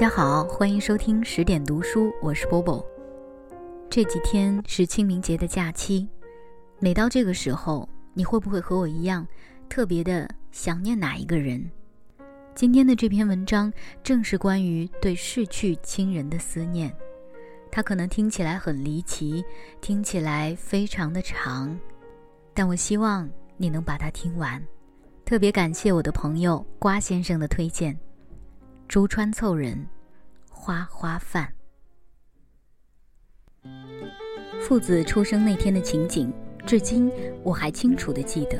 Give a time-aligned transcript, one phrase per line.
[0.00, 2.82] 大家好，欢迎收听十点读书，我是波波。
[3.90, 6.08] 这几天是清明节的假期，
[6.78, 9.28] 每到这个时候，你会不会和我一样，
[9.68, 11.70] 特别的想念哪一个人？
[12.54, 13.70] 今天的这篇文章
[14.02, 16.90] 正是关于对逝去亲人的思念，
[17.70, 19.44] 它可能听起来很离奇，
[19.82, 21.78] 听起来非常的长，
[22.54, 24.66] 但我希望你能把它听完。
[25.26, 27.94] 特别感谢我的朋友瓜先生的推荐。
[28.90, 29.86] 珠川凑人，
[30.50, 31.54] 花花饭。
[34.60, 36.32] 父子出生那天的情景，
[36.66, 37.08] 至今
[37.44, 38.58] 我还清楚的记得。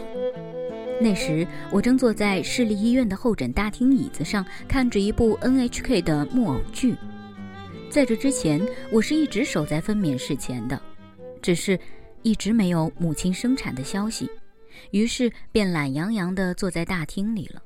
[1.00, 6.94] 那时我正坐在市立医院的候诊大厅椅子上，看着一部 NHK 的木偶剧。
[7.90, 10.80] 在这之前，我是一直守在分娩室前的，
[11.42, 11.76] 只是
[12.22, 14.30] 一直没有母亲生产的消息，
[14.92, 17.60] 于是便懒洋洋地坐在大厅里了。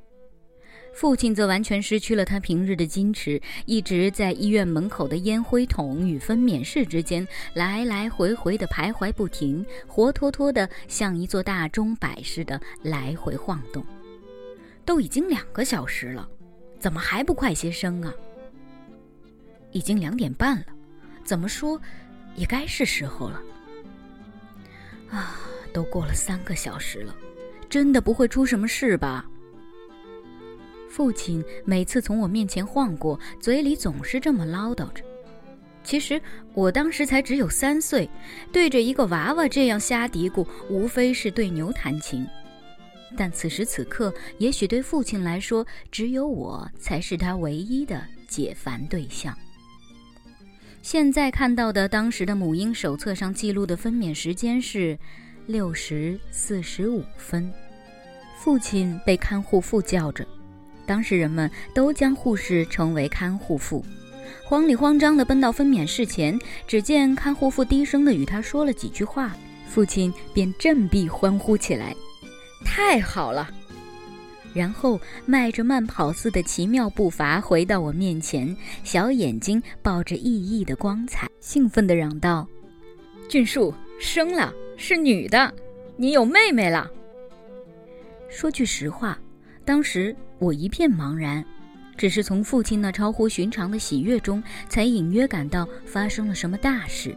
[0.95, 13.85] 父亲则完全失去了他平日的矜持，一直在医院门口的烟灰桶与分娩室之间来来回回的徘徊不停，活脱脱的像一座大钟摆似的来回晃动。
[14.85, 16.29] 都已经两个小时了，
[16.79, 18.15] 怎么还不快些生啊？
[19.73, 20.67] 已经两点半了，
[21.25, 21.81] 怎么说，
[22.37, 23.43] 也该是时候了。
[25.11, 25.41] 啊，
[25.73, 27.15] 都过了三个小时了，
[27.69, 29.29] 真的不会出什么事吧？
[30.95, 35.03] 父亲每次从我面前晃过，嘴里总是这么唠叨着。
[35.83, 38.09] 其实我当时才只有三岁，
[38.53, 42.25] 对着一个娃娃这样瞎嘀咕，无非是对牛弹琴。
[43.17, 49.37] 但此时此刻，也许对父亲来说，只有我才是他唯一的解烦对象。
[50.81, 54.97] 现在看到的当时的母婴手册上记录的分娩时间是
[55.47, 57.53] 六时四十五分。
[58.39, 60.25] 父亲被看护妇叫着。
[60.87, 63.85] 当时人们都将护士称为看护妇，
[64.45, 69.35] 慌里慌张地奔到分娩室前，只见看护妇低声地与他说了几句话，
[69.67, 71.95] 父亲便振臂欢呼起来
[72.65, 73.51] ：“太好了！”
[74.55, 82.47] 然后迈着慢跑似的奇妙步伐回到我面前，小眼睛抱着熠熠的光彩，兴奋地嚷道
[83.29, 85.53] ：“俊树生了，是女的，
[85.97, 86.89] 你有妹妹了。”
[88.29, 89.19] 说句实话。
[89.67, 91.45] 当时我一片茫然，
[91.97, 97.15] 只是从父亲那超乎寻常的喜悦中，才隐约感到发生了什么大事。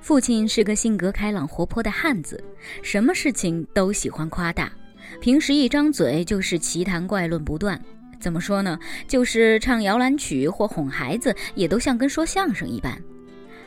[0.00, 2.42] 父亲是个性格开朗活泼的汉子，
[2.82, 4.72] 什么事情都喜欢夸大，
[5.20, 7.78] 平时一张嘴就是奇谈怪论不断。
[8.20, 8.78] 怎么说呢？
[9.06, 12.92] 就是唱摇篮曲或哄孩子，也都像跟说相声一般。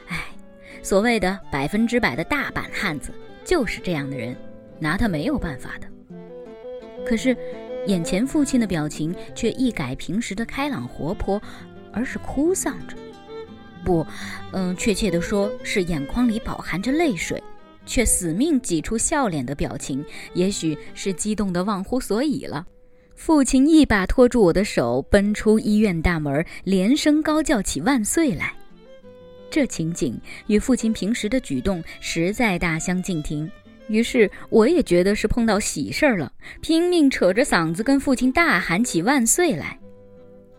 [0.08, 0.25] 哎，
[0.81, 3.14] 所谓的百分之百的大板汉子，
[3.46, 4.36] 就是这样的人，
[4.80, 5.88] 拿他没有办法的。
[7.06, 7.38] 可是，
[7.88, 11.42] 眼前父亲的表情却一改平时的开朗活泼，
[11.92, 12.96] 而是哭丧着。
[13.84, 14.06] 不，
[14.52, 17.41] 嗯，确切地说是眼眶里饱含着泪水，
[17.86, 20.06] 却死命挤出笑脸的表情。
[20.34, 22.66] 也许是激动得忘乎所以了。
[23.16, 28.53] 父亲一把拖住我的手，奔出医院大门，连声高叫起万岁来。
[29.50, 33.50] 这情景与父亲平时的举动实在大相径庭。
[33.91, 36.31] 于是我也觉得是碰到喜事儿了，
[36.62, 39.78] 拼命扯着嗓子跟父亲大喊起万岁来。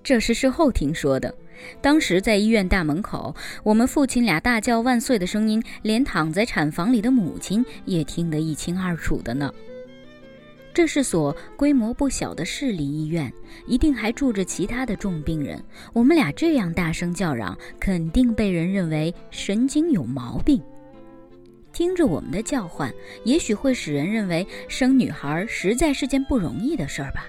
[0.03, 1.35] 这是事后听说的，
[1.81, 9.51] 当时在医院大门口，我们父亲俩大叫万岁的声音，连躺在产房里的母亲也听得一清二楚的呢。
[10.75, 13.33] 这是所规模不小的市立医院，
[13.67, 15.63] 一定还住着其他的重病人。
[15.93, 20.63] 我们俩这样大声叫嚷，肯定被人认为神经有毛病。
[21.73, 22.93] 听着我们的叫唤，
[23.25, 27.25] 也许会使人认为生女孩实在是件不容易的事儿吧。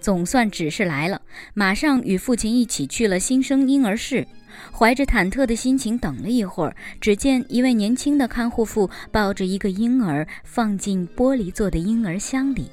[0.00, 1.20] 总算指示来了，
[1.52, 4.26] 马上与父亲一起去了新生婴儿室。
[4.72, 12.70] 怀着忐忑的心情等了一会儿，只见一位年轻的看护妇抱着一个婴儿放进玻璃做的婴儿箱里。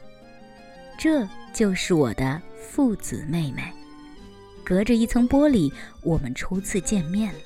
[0.97, 3.63] 这就是我的父子妹妹。
[4.63, 5.69] 隔着一层玻璃，
[6.03, 7.39] 我们初次见面了。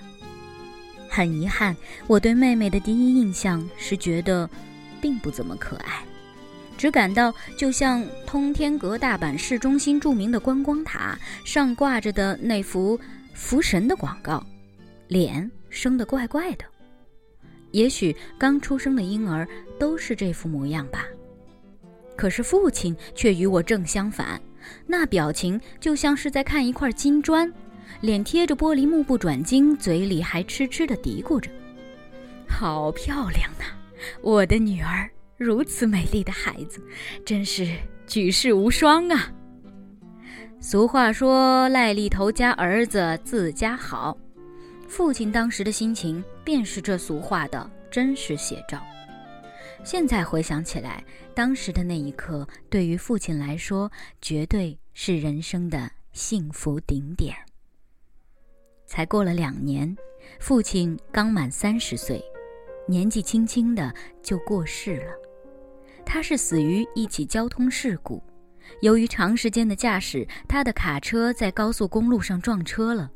[1.10, 1.76] 很遗憾，
[2.08, 4.50] 我对妹妹的第一印象是觉得，
[5.02, 6.04] 并不怎么可爱，
[6.78, 13.00] 只感到就像通天阁大阪市中心著名的观光塔上挂着的那幅
[13.34, 14.46] 福神的广告，
[15.08, 16.66] 脸生得怪怪的。
[17.72, 21.06] 也许刚出生的婴儿都是这副模样吧。
[22.16, 24.42] 可是父亲却与我正相反，
[24.88, 27.52] 那表情就像是在看一块金砖。
[28.02, 31.50] 脸贴着玻璃，目不转睛，嘴里还痴痴地嘀咕着
[32.48, 33.66] ：“好漂亮呐，
[34.22, 36.80] 我的女儿，如此美丽的孩子，
[37.26, 37.68] 真是
[38.06, 39.32] 举世无双啊！”
[40.60, 44.18] 俗话说：“赖痢头家儿子自家好。”
[44.88, 48.82] 父亲当时的心情便是这俗话的真实写照。
[49.84, 51.04] 现在回想起来，
[51.36, 53.92] 当时的那一刻，对于父亲来说，
[54.22, 57.36] 绝对是人生的幸福顶点。
[58.88, 59.96] 才过了两年，
[60.40, 62.24] 父亲刚满三十岁，
[62.88, 63.94] 年纪轻轻的
[64.24, 65.12] 就过世了。
[66.06, 68.24] 他是死于一起交通事故，
[68.82, 73.12] 由于长时间的驾驶，他的卡车在高速公路上撞车了。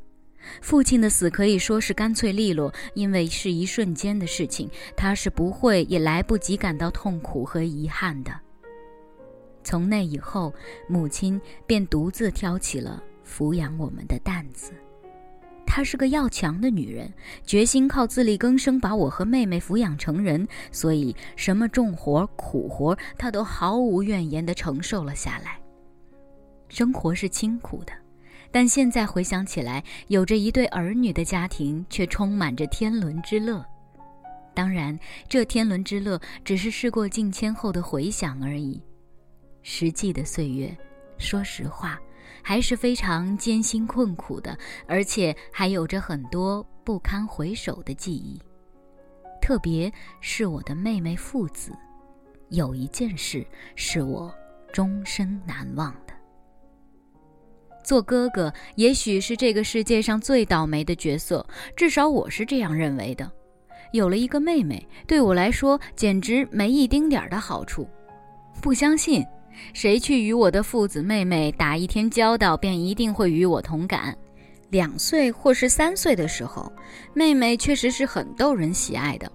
[0.60, 8.32] 父亲的死可以说是干脆利落，因为是一瞬间的事情，他是不会也来不及感到痛苦和遗憾的。
[9.64, 10.52] 从那以后，
[10.88, 14.72] 母亲便独自挑起了抚养我们的担子。
[15.74, 17.10] 她是个要强的女人，
[17.46, 25.58] 决心靠自力更生把我和妹妹抚养成人，所以什么重活苦活，她都毫无怨言地承受了下来。
[26.68, 27.92] 生活是清苦的。
[28.50, 33.64] 但现在回想起来，有着一对儿女的家庭却充满着天伦之乐。
[34.52, 38.78] 当然，这天伦之乐只是事过境迁后的回想而已。
[39.62, 40.76] 实际的岁月，
[41.16, 41.98] 说实话，
[42.42, 44.56] 还是非常艰辛困苦的，
[44.86, 48.40] 而且还有着很多不堪回首的记忆。
[49.40, 51.72] 特别是我的妹妹父子，
[52.50, 54.32] 有一件事是我
[54.72, 56.12] 终身难忘的。
[57.82, 61.44] 做哥哥也许是这个世界上最倒霉的角色，
[61.76, 63.30] 至少我是这样认为的。
[63.92, 67.88] 有了一个妹妹，对我来说简直没一丁点儿的好处。
[68.62, 69.26] 不相信，
[69.72, 74.16] 谁去与我的父子妹妹打一天交道，便一定会与我同感。
[74.70, 76.72] 两岁或是三岁的时候，
[77.14, 79.30] 妹妹确实是很逗人喜爱的。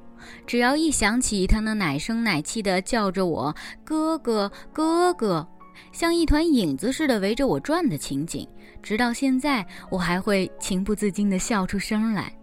[0.46, 5.48] 只要一想起她那奶声奶气的叫着我哥哥哥哥。
[5.92, 8.48] 像一团影子似的围着我转的情景，
[8.82, 12.34] 直到现在我还会情不自禁地笑出声来，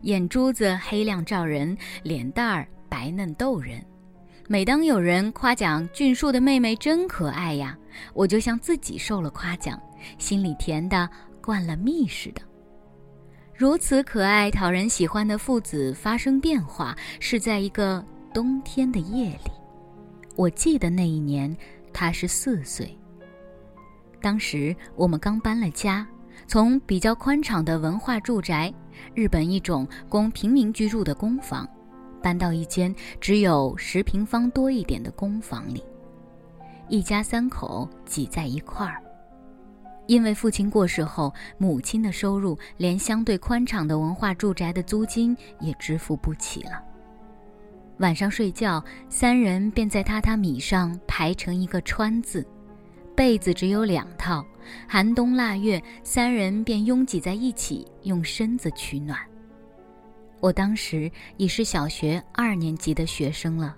[0.00, 3.80] 眼珠子黑亮照人，脸蛋儿白嫩逗人。
[4.48, 7.76] 每当有人夸奖俊树的妹妹真可爱呀，
[8.12, 9.80] 我就像自己受了夸奖，
[10.18, 11.08] 心里甜的
[11.40, 12.42] 灌了蜜似的。
[13.54, 18.04] 如此可爱、讨人喜欢的父子发生变化，是在一个
[18.34, 19.50] 冬天的夜里。
[20.36, 21.56] 我记得那一年。
[21.94, 22.98] 他是四岁。
[24.22, 26.06] 当时我们刚搬了家，
[26.46, 28.72] 从比较宽敞的文化住宅——
[29.14, 31.68] 日本一种供平民居住的公房，
[32.22, 35.82] 搬到一间只有十平方多一点的公房里，
[36.88, 39.02] 一家三口挤在一块儿。
[40.06, 46.82] 因为父亲过世后，母亲的收入连相对宽敞的文化住宅的租金也支付不起了。
[47.98, 52.44] 晚上睡觉，三人便在榻榻米上排成一个川字，
[53.14, 54.44] 被子只有两套。
[54.88, 59.18] 寒冬腊月，三人便拥挤在一起，用身子取暖。
[60.42, 63.76] 我当时已是小学二年级的学生了，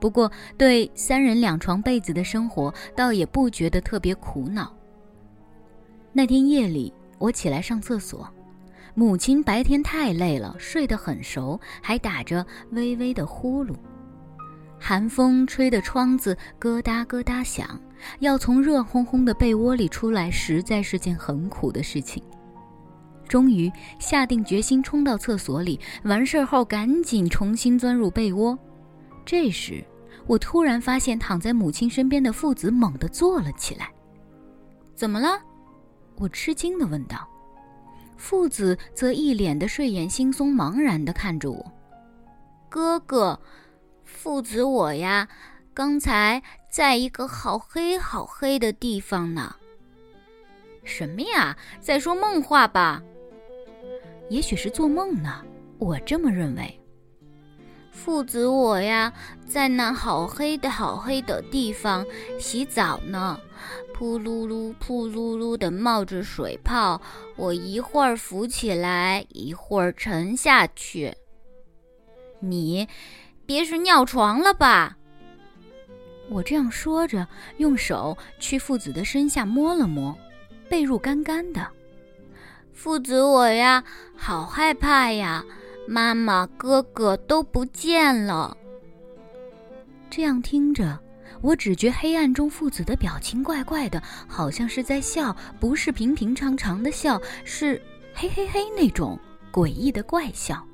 [0.00, 4.74] 不过对三人两床被子的生活，倒也不觉得特别苦恼。
[6.12, 8.28] 那天夜里，我起来上厕所。
[8.96, 13.72] 母亲白天太累了，睡得很熟，还打着微微的呼噜。
[14.80, 17.80] 寒风吹得窗子咯哒咯哒响，
[18.18, 22.20] 要从热烘烘的被窝里出来，实在是件很苦的事情。
[23.28, 28.58] 终于下定决心冲到厕所里，完事儿后赶紧重新钻入被窝。
[29.24, 29.84] 这时，
[30.26, 33.90] 我突然发现躺在母亲身边的父子猛地坐了起来。
[34.94, 35.40] “怎么了？”
[36.16, 37.28] 我吃惊地问道。
[38.16, 41.72] 父子则一脸的睡眼惺忪、茫然地看着我。
[42.68, 43.40] 哥哥，
[44.04, 45.28] 父子我呀，
[45.74, 49.56] 刚才在一个好黑好黑的地方呢。
[50.84, 51.56] 什么呀？
[51.80, 53.02] 在说梦话吧？
[54.28, 55.42] 也许是做梦呢，
[55.78, 56.80] 我这么认为。
[57.90, 59.12] 父子我呀，
[59.46, 62.04] 在那好黑的好黑的地方
[62.40, 63.38] 洗澡呢。
[63.92, 67.00] 扑噜噜，扑噜噜的冒着水泡，
[67.36, 71.14] 我一会儿浮起来，一会儿沉下去。
[72.40, 72.88] 你，
[73.46, 74.96] 别是尿床了吧？
[76.28, 77.28] 我这样说着，
[77.58, 80.12] 用手去父子的身下摸了摸，
[80.68, 81.64] 被褥干干的。
[82.74, 83.82] 父子我呀，
[84.16, 85.44] 好害怕呀！
[85.86, 88.56] 妈妈、哥哥都不见了。
[90.10, 90.98] 这样听着。
[91.40, 97.80] 我只觉黑暗中父子的表情怪怪的，好像是在笑，不是平平常常的笑，是
[98.14, 99.18] 嘿嘿嘿那种
[99.52, 100.66] 诡异的怪笑，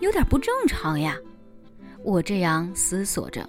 [0.00, 1.16] 有点不正常呀。
[2.02, 3.48] 我这样思索着，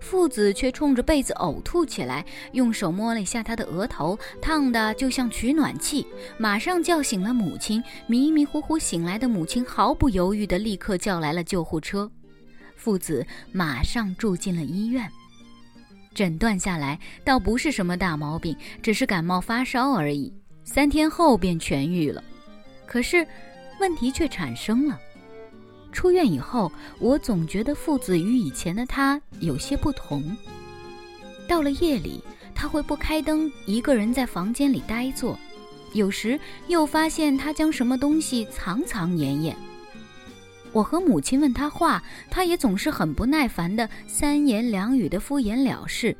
[0.00, 6.04] 父子却冲着被子呕吐起来，用手摸了一下他的额头，烫的就像取暖器，
[6.38, 7.82] 马上叫醒了母亲。
[8.06, 12.10] 迷迷糊糊醒来的母亲毫不犹豫地立刻叫来了救护车，
[12.74, 15.08] 父子马上住进了医院。
[16.12, 20.32] 诊断下来，倒不是什么大毛病，只是感冒发烧而已，
[20.64, 22.24] 三天后便痊愈了。
[22.84, 23.24] 可是，
[23.78, 24.98] 问题却产生了。
[25.92, 30.36] 出院以后，我总觉得父子与以前的他有些不同。
[31.48, 32.22] 到了夜里，
[32.54, 35.36] 他会不开灯，一个人在房间里呆坐；
[35.92, 39.56] 有时又发现他将什么东西藏藏掩掩。
[40.72, 46.16] 我和母亲问他话，他也总是很不耐烦的三言两语的敷衍了事。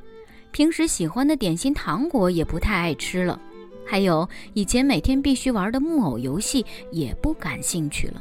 [0.51, 3.41] 平时喜欢的点心糖果也不太爱吃了，
[3.87, 8.21] 还有以前每天必须玩的木偶游戏也不感兴趣了。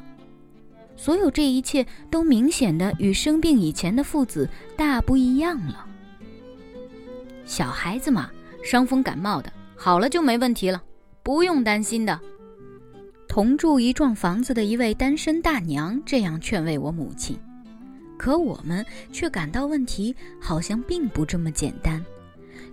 [0.99, 5.85] 所有这一切都明显的与生病以前的父子大不一样了。
[7.45, 8.29] 小孩子嘛，
[8.61, 10.83] 伤风感冒的，好了就没问题了，
[11.23, 12.19] 不用担心的。
[13.29, 17.39] 同住一幢房子的一位单身大娘这样劝慰我母亲，
[18.17, 22.03] 可我们却感到问题好像并不这么简单，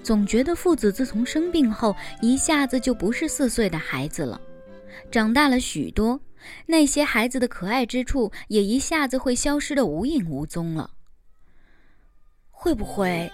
[0.03, 4.41] 总觉得父子自从生病后一下子就不是四岁的孩子了，
[5.13, 6.21] 长大了许多。
[6.67, 10.91] 那些孩子的可爱之处也一下子会消失的无影无踪了。
[12.51, 13.31] 会不会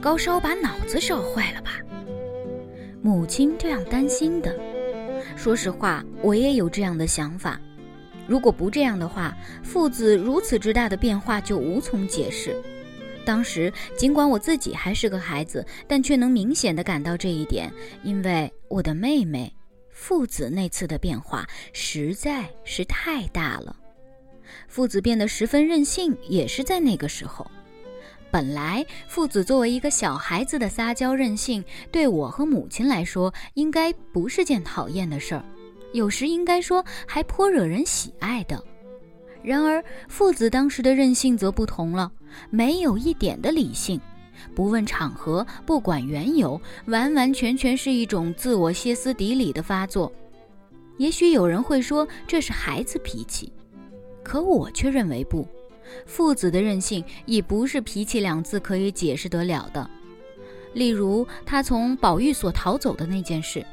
[0.00, 1.72] 高烧把脑子烧坏了吧？
[3.02, 4.54] 母亲这样担心的。
[5.36, 7.60] 说实话，我也有这样的想法。
[8.26, 12.54] 如果不这样的话，父子如此之大的变化就无从解释。
[13.24, 19.52] 当时尽管我自己还是个孩子，但却能明显的感到这一点，因为我的妹妹。
[20.00, 23.76] 父子那次的变化实在是太大了，
[24.66, 27.48] 父子变得十分任性，也是在那个时候。
[28.30, 35.44] 本来父子作为一个小孩子的撒娇任性，对我和母亲来说应该不是件讨厌的事儿，
[35.92, 38.64] 有时应该说还颇惹人喜爱的。
[39.42, 42.10] 然而父子当时的任性则不同了，
[42.48, 44.00] 没有一点的理性。
[44.54, 50.12] 不问场合，不管缘由，完完全全是一种自我歇斯底里的发作。
[50.98, 53.52] 也许有人会说这是孩子脾气，
[54.22, 55.46] 可我却认为不。
[56.06, 59.88] 父子的任性已不是脾气两字可以解释得了的。
[60.74, 63.66] 例如他从保育所逃走的那件事，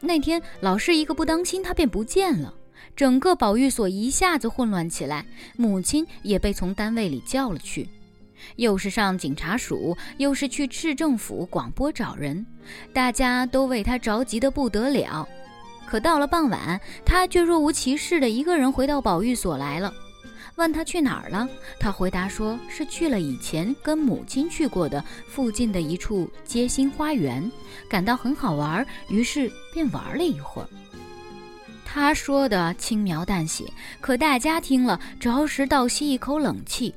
[0.00, 2.54] 那天老师一个不当心，他便不见了，
[2.96, 5.26] 整个保育所一下子混乱起来，
[5.56, 7.88] 母亲也被从单位里叫了去。
[8.56, 12.44] 又是上警察署，又是去市政府广播找人，
[12.92, 15.26] 大家都为他着急得不得了。
[15.86, 19.92] 可到了傍晚，他却若无其事的一个人回到保育所来了。
[20.56, 27.50] 问他去哪儿了，他回答说是去了以前跟母亲去过的附近的一处街心花园，
[27.88, 30.68] 感到很好玩，于是便玩了一会儿。
[31.84, 33.64] 他说的轻描淡写，
[34.00, 36.94] 可大家听了着实倒吸一口冷气。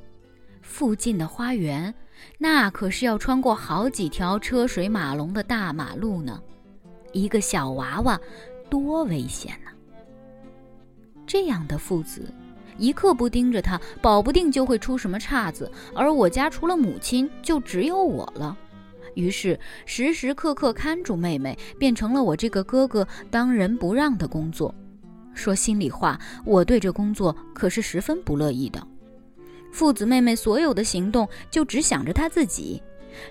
[0.73, 1.93] 附近的花园，
[2.39, 6.41] 那可是要穿过好几条车水马龙的大马路呢。
[7.11, 8.19] 一个小娃娃，
[8.71, 9.69] 多危险呢！
[11.27, 12.27] 这样的父子，
[12.79, 15.71] 一刻不盯着他，保不定就会出什么岔子。
[15.93, 18.57] 而我家除了母亲，就只有我了。
[19.13, 24.73] 于是时时刻刻看住妹妹，变成了我这个哥哥当仁不让的工作。
[25.35, 28.87] 说心里话，我对这工作可是十分不乐意的。
[29.73, 32.81] 父子妹妹所有的行动就只想着他自己，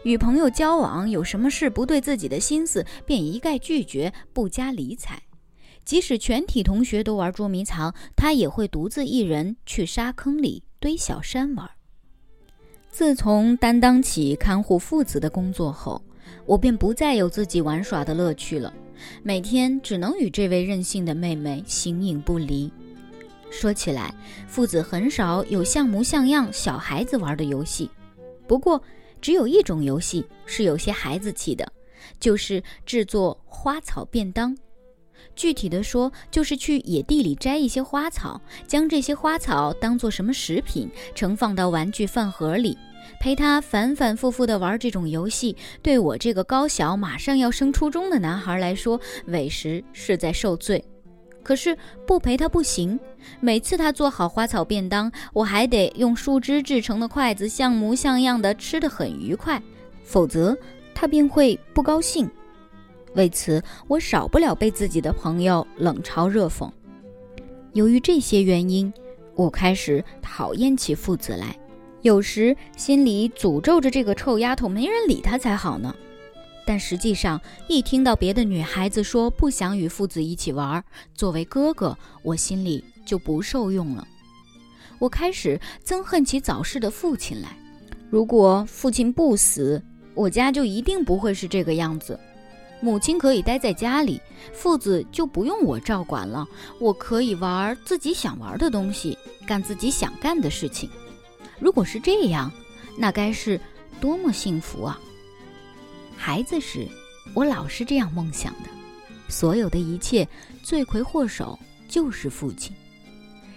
[0.03, 5.23] 与朋友交往有什么事不对自己的心思，便一概拒绝，不加理睬。
[5.85, 11.71] 即使全体同学都玩捉迷藏，他也会独自一人去沙坑里堆小山玩。
[12.91, 16.03] 自从担当起看护父子的工作后，
[16.45, 18.73] 我便不再有自己玩耍的乐趣了，
[19.23, 22.71] 每天只能与这位任性的妹妹形影不离。
[23.53, 24.13] 说起来，
[24.49, 27.89] 父子很少有像模像样小孩子玩的游戏。
[28.49, 28.83] 不过，
[29.21, 31.71] 只有一种游戏是有些孩子气的，
[32.19, 34.57] 就是制作花草便当。
[35.37, 42.77] 具体的说，就是去野地里摘一些花草，将这些花草当做什么食品，盛放到玩具饭盒里。
[43.21, 50.83] 陪他反反复复地玩这种游戏，对我这个高小马上要升初中的男孩来说，委实是在受罪。
[51.43, 52.99] 可是不陪他不行。
[53.41, 59.63] 每次他做好花草便当，我还得用树枝制成的筷子像模像样的吃得很愉快，
[60.05, 60.57] 否则
[60.95, 62.29] 他便会不高兴。
[63.15, 66.71] 为此，我少不了被自己的朋友冷嘲热讽。
[67.75, 68.93] 由于这些原因，
[69.35, 71.57] 我开始讨厌起父子来，
[72.01, 75.95] 有时心里诅咒着这个臭丫头，没人理她才好呢。
[76.65, 80.83] 但实际上，一听到别的女孩子说不想与父子一起玩，
[81.15, 84.07] 作为哥哥，我心里就不受用了。
[84.99, 87.57] 我开始憎恨起早逝的父亲来。
[88.11, 89.83] 如果父亲不死，
[90.15, 92.19] 我家就一定不会是这个样子。
[92.81, 94.21] 母亲可以待在家里，
[94.53, 96.47] 父子就不用我照管了。
[96.81, 99.17] 我可以玩自己想玩的东西，
[99.47, 100.91] 干自己想干的事情。
[101.59, 102.53] 如果是这样，
[102.99, 103.61] 那该是
[104.01, 105.01] 多么幸福啊！
[106.25, 106.87] 孩子时，
[107.35, 108.69] 我老是这样梦想的。
[109.29, 110.27] 所有的一切，
[110.63, 112.73] 罪魁祸首就是父亲。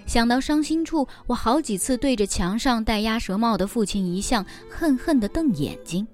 [0.07, 6.07] 想到伤心处，我好几次对着墙上戴鸭舌帽的父亲遗像恨恨地瞪眼睛。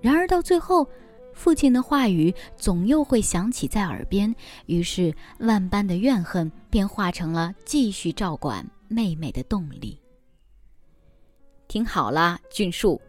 [0.00, 0.84] 然而到最后，
[1.32, 4.34] 父亲的话语总又会响起在耳边，
[4.66, 9.96] 于是万般的怨恨便化成了继续照管妹妹的动力。
[11.68, 13.00] 听好了，俊树。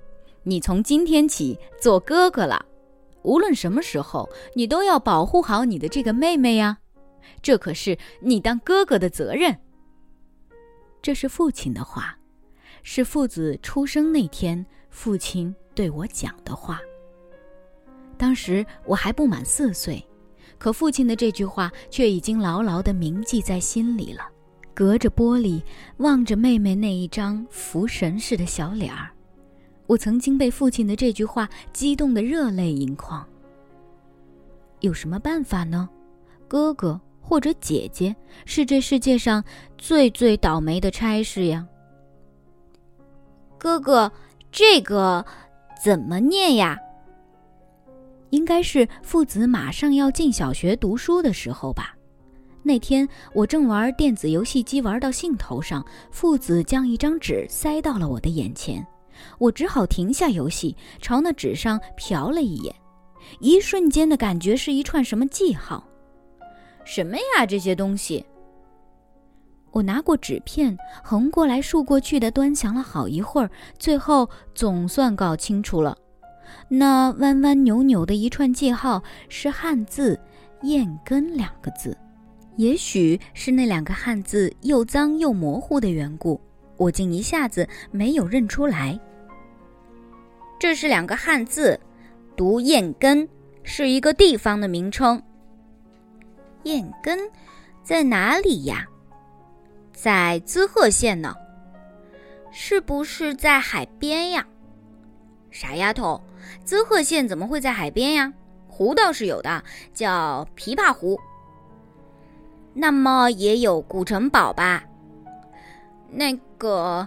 [0.44, 2.66] 你从今天起做哥哥了，
[3.22, 6.78] 无论什么时候，你都要保护好你的这个妹妹呀，
[7.42, 9.58] 这可是你当哥哥的责任。
[11.02, 12.18] 这是父亲的话，
[12.82, 16.80] 是父子出生那天父亲对我讲的话。
[18.18, 20.06] 当时我还不满四岁，
[20.58, 24.28] 可父亲的这句话却已经牢牢地铭记在心里了。
[24.74, 25.62] 隔着玻璃
[25.98, 29.13] 望着妹妹那一张福神似的小脸儿。
[29.88, 33.26] 我曾经被父亲的这句话激动得热泪盈眶。
[34.80, 35.90] 有什么办法呢？
[36.48, 39.44] 哥哥或者姐姐是这世界上
[39.78, 41.66] 最最倒霉的差事呀。
[43.58, 44.12] 哥哥，
[44.52, 45.26] 这个
[45.82, 46.78] 怎么念呀？
[48.30, 51.96] 应该是父子马上要进小学读书的时候吧。
[52.62, 58.86] 那天我正玩电子游戏机玩到兴头上，父子将一张纸塞到了我的眼前。
[59.38, 62.74] 我只好停下游戏，朝那纸上瞟了一眼，
[63.40, 65.84] 一瞬间的感觉是一串什么记号？
[66.86, 67.46] 什么呀？
[67.46, 68.26] 这些东西？
[69.72, 73.50] 我拿过纸片，横过来竖过去的端详了好一会儿，
[73.80, 75.98] 最后总算搞清楚了。
[76.68, 80.20] 那弯弯扭扭的一串记号是汉字
[80.62, 81.98] “燕根”两个字，
[82.58, 86.40] 也许是那两个汉字又脏又模糊的缘故。
[86.78, 89.00] 我竟一下子没有认出来。
[90.60, 91.80] 这是两个汉字，
[92.36, 93.28] 读燕根，
[93.64, 95.22] 是一个地方的名称。
[96.64, 97.20] 燕根
[97.84, 98.88] 在哪里呀？
[99.92, 101.36] 在滋贺县呢。
[102.56, 104.46] 是不是在海边呀？
[105.50, 106.22] 傻丫头，
[106.64, 108.32] 滋贺县怎么会在海边呀？
[108.68, 111.20] 湖倒是有的，叫琵琶湖。
[112.74, 114.84] 那么也有古城堡吧？
[116.10, 117.06] 那个，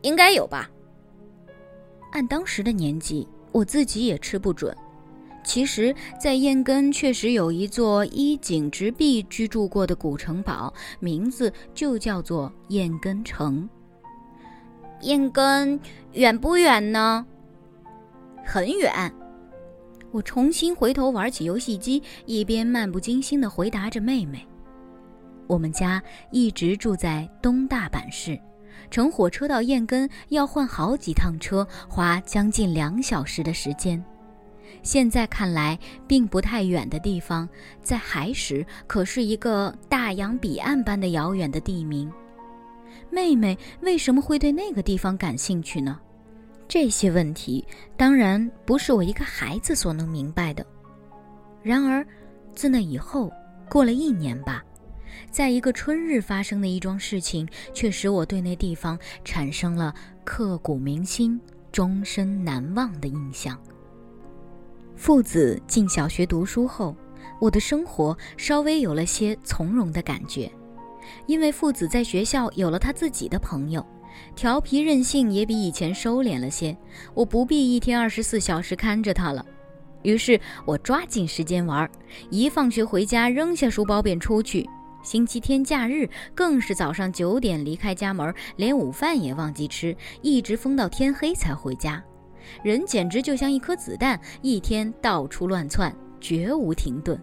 [0.00, 0.70] 应该有吧。
[2.12, 4.74] 按当时的年纪，我自己也吃不准。
[5.44, 13.68] 其实，在燕根确实有一座依井直壁居住过的古城堡，名字就叫做燕根城。
[15.02, 15.78] 燕根
[16.12, 17.26] 远不远呢？
[18.46, 19.12] 很远。
[20.10, 24.46] 我重新回头玩起游戏机，一边漫不经心地回答着妹妹。
[25.46, 28.38] 我们家一直住在东大阪市，
[28.90, 34.02] 乘火车到燕根要换好几趟车，花将近两小时的时间。
[34.82, 37.48] 现在看来并不太远的地方，
[37.82, 42.10] 在海时可是一个大洋彼岸般的遥远的地名。
[43.10, 45.98] 妹妹为什么会对那个地方感兴趣呢？
[46.68, 47.64] 这些问题
[47.96, 50.64] 当然不是我一个孩子所能明白的。
[51.62, 52.06] 然而，
[52.54, 53.30] 自那以后，
[53.68, 54.64] 过了一年吧。
[55.30, 61.40] 在一个春日发生的一桩事情，却使我对那地方产生了刻骨铭心、
[61.70, 63.58] 终身难忘的印象。
[64.96, 66.94] 父子进小学读书后，
[67.40, 70.50] 我的生活稍微有了些从容的感觉，
[71.26, 73.86] 因为父子在学校有了他自己的朋友，
[74.34, 76.76] 调皮任性也比以前收敛了些，
[77.14, 79.46] 我不必一天二十四小时看着他了。
[80.02, 81.88] 于是我抓紧时间玩，
[82.30, 84.68] 一放学回家扔下书包便出去。
[85.02, 92.02] 星期天假日更是早上九点离开家门，连午饭也忘记吃，一直疯到天黑才回家。
[92.62, 97.18] 人简直就像一颗子弹，一天到处乱窜，绝无停顿。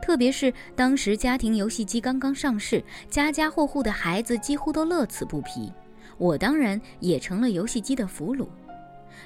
[0.00, 5.72] 特别是当时家庭游戏机刚刚上市，家家户户的孩子几乎都乐此不疲，
[6.16, 8.46] 我当然也成了游戏机的俘虏。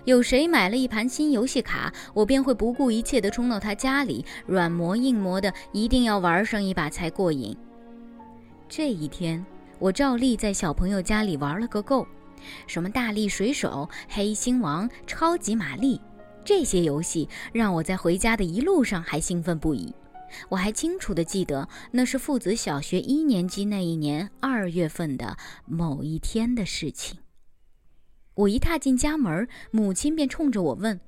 [0.05, 7.57] 有谁买了一盘新游戏卡，我便会不顾一切地冲到他家里，软磨硬磨的，一定要玩上一把才过瘾。
[8.69, 9.45] 这一天，
[9.79, 12.07] 我照例在小朋友家里玩了个够，
[12.67, 16.01] 什么大力水手、黑心王、超级玛丽，
[16.45, 19.95] 这些游戏让我在回家的一路上还兴奋不已。
[20.51, 27.19] 我还清楚地记得，那是父子小学一年级那一年二月份的某一天的事情。
[28.39, 30.99] 我一踏进家门，母亲便冲着我问：“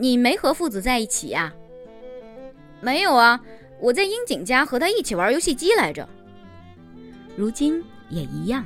[0.00, 1.52] 你没和父子在一起呀
[2.80, 3.38] ？”“没有啊，
[3.78, 6.08] 我在樱井家和他一起玩游戏机来着。”
[7.36, 8.64] 如今也一样。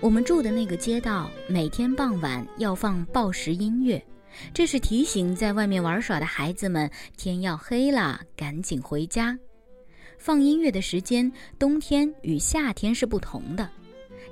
[0.00, 4.04] 我们住的那个街道，每天傍晚要放报时音乐。
[4.52, 9.38] 这是提醒在外面玩耍的孩子们，天要黑了，赶紧回家。
[10.18, 13.68] 放音乐的时间，冬天与夏天是不同的。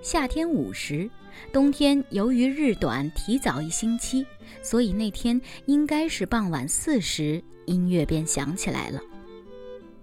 [0.02, 1.08] 夏天午时，
[1.52, 4.24] 冬天由于日短，提早一星期，
[4.62, 9.00] 所以那天应该是傍晚四时，音乐便响起来了。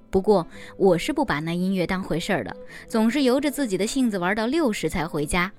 [0.09, 0.45] 不过
[0.77, 2.55] 我是不把那音乐当回事儿的，
[2.87, 5.51] 总是由着自己的性子玩到六时才回家。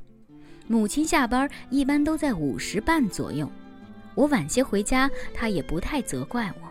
[0.67, 3.51] 母亲下班一般都在五时半左右。
[4.15, 6.69] 我晚些回家，她也不太责怪我。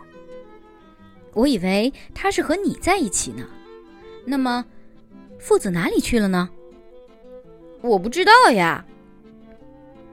[1.32, 3.46] 我以为他是和你在一起呢。
[4.24, 4.64] 那么，
[5.38, 6.48] 父子哪里去了呢？
[7.80, 8.84] 我不知道呀。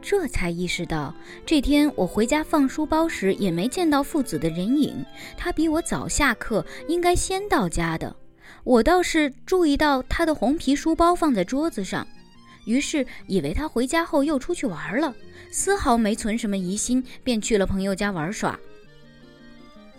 [0.07, 1.11] 这才意识到，
[1.47, 5.03] 这天我回家放书包时也没见到父子的人影。
[5.35, 8.15] 他比我早下课，应该先到家的。
[8.63, 12.07] 我倒是注意到他的红皮书包放在桌子上。
[12.65, 15.11] 于是以为他回家后又出去玩了，
[15.49, 18.59] 丝毫没存什么疑心，便去了朋友家玩耍。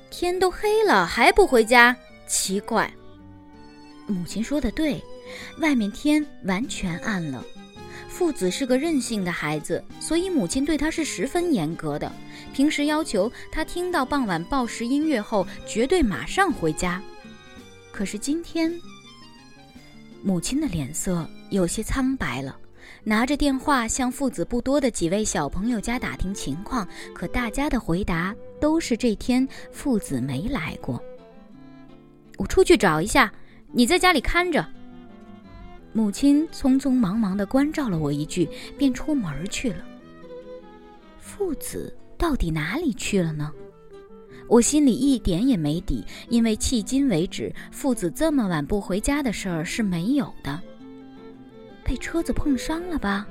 [0.08, 1.96] 天都黑了还不回家，
[2.28, 2.88] 奇怪。
[4.06, 5.02] 母亲说的对，
[5.58, 7.44] 外面天完全暗了。
[8.16, 12.10] 父子是个任性的孩子，所以母亲对他是十分严格的，
[12.54, 17.02] 平时要求他听到傍晚报时音乐后绝对马上回家。
[17.92, 18.72] 可是今天，
[20.22, 21.28] 母亲的脸色。
[21.50, 22.58] 有些苍白了，
[23.04, 31.00] 拿着电话向父子不多的几位小朋友家打听情况，可大家的回答都是这天父子没来过。
[32.38, 33.30] 我出去找一下，
[33.72, 34.66] 你在家里看着。
[35.96, 39.82] 母亲匆匆忙忙地关照了我一句，便出门去了。
[41.18, 43.50] 父子到底哪里去了呢？
[44.46, 50.60] 我心里一点也没底，因为迄今为止，父子这么晚不回家的事儿是没有的。
[51.82, 53.26] 被车子碰伤了吧？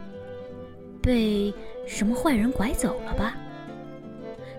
[1.04, 1.54] 被
[1.86, 3.38] 什么坏人拐走了吧？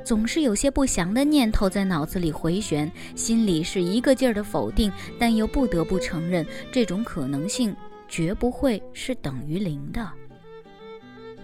[0.05, 7.75] 总是有些不祥的念头在脑子里回旋，心里是一个劲儿的否定，但又不得不承认，这种可能性
[8.09, 10.11] 绝不会是等于零的。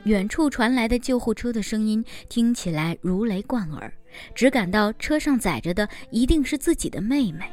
[0.05, 3.92] 远处传来的救护车的声音听起来如雷贯耳，
[4.35, 7.44] 只感到车上载着的一定是自己的妹妹。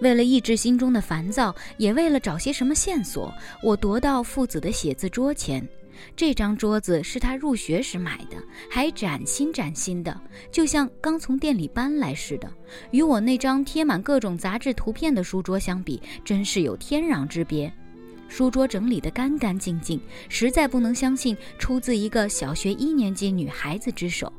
[0.00, 5.66] 为了抑制心中的烦躁，也为了找些什么线索，我踱到父子的写字桌前。
[6.16, 8.36] 这张桌子是他入学时买的，
[8.68, 10.18] 还崭新崭新的，
[10.50, 12.50] 就像刚从店里搬来似的。
[12.90, 17.72] 与我那张贴满各种杂志图片的书桌相比，真是有天壤之别。
[18.28, 24.32] 书桌整理得干干净净，实在不能相信出自一个小学一年级女孩子之手。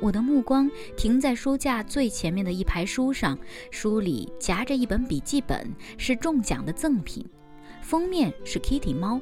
[0.00, 3.38] 我的目光停在书架最前面的一排书上，
[3.70, 7.24] 书里夹着一本笔记本，是中奖的赠品，
[7.80, 9.20] 封面是 Kitty 猫。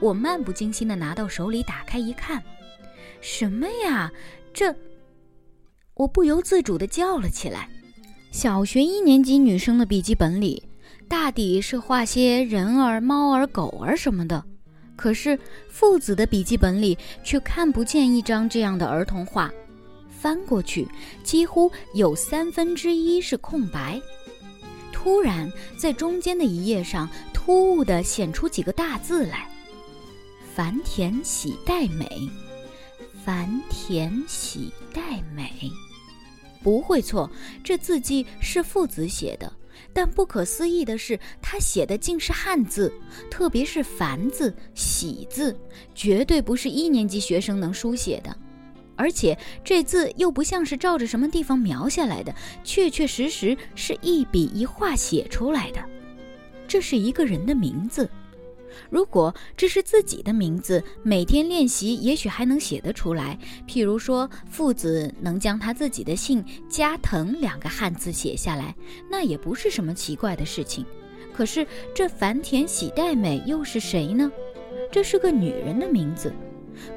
[0.00, 2.42] 我漫不经心地拿到手里，打开一看，
[3.20, 4.12] 什么呀？
[4.52, 4.74] 这……
[5.94, 7.68] 我不由自主地叫了起来。
[8.30, 10.62] 小学一年级女生的笔记本里，
[11.12, 14.42] 大抵是画些人儿、猫儿、狗儿什么的，
[14.96, 19.52] 可是父子的笔记本里却看不见一张这样的儿童画。
[20.08, 20.88] 翻过去，
[21.22, 24.00] 几乎有三分之一是空白。
[24.90, 29.46] 突然，在中间的一页上突兀地显出几个大字来
[30.56, 32.08] ：“繁田喜代美，
[33.22, 35.70] 繁田喜代美。”
[36.64, 37.30] 不会错，
[37.62, 39.52] 这字迹是父子写的。
[39.94, 42.92] 但不可思议的是，他写的竟是汉字，
[43.30, 45.54] 特别是“繁”字、“喜”字，
[45.94, 48.36] 绝对不是一年级学生能书写的。
[48.94, 55.82] 而且这字又不像是照着什么地方描下来的，确确实实是一笔一画写出来的。
[56.68, 58.08] 这是一个人的名字，
[58.92, 63.38] 如果这是自己的名字，每天练习也许还能写得出来。
[63.66, 68.76] 譬如说，父子能将他自己的姓加藤两个汉字写下来，
[69.10, 70.84] 那也不是什么奇怪的事情。
[71.32, 74.30] 可是这繁田喜代美又是谁呢？
[74.90, 76.30] 这是个女人的名字。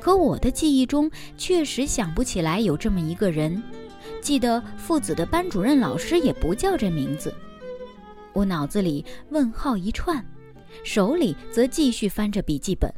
[0.02, 3.64] 可我的记忆中确实想不起来有这么一个人，
[4.22, 7.34] 记得父子的班主任老师也不叫这名字。
[8.34, 10.22] 我脑子里问号一串，
[10.84, 12.94] 手里则继续翻着笔记本。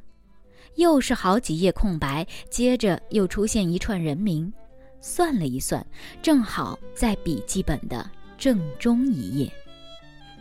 [0.75, 4.51] 又是好几页空白，接着又出现一串人名。
[4.99, 5.85] 算了一算，
[6.21, 9.51] 正好在笔记本的正中一页。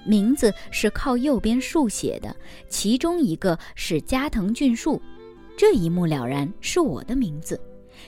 [0.05, 2.35] 名字是靠右边竖写的，
[2.68, 5.01] 其中一个是加藤俊树，
[5.57, 7.61] 这一目了然是我的名字。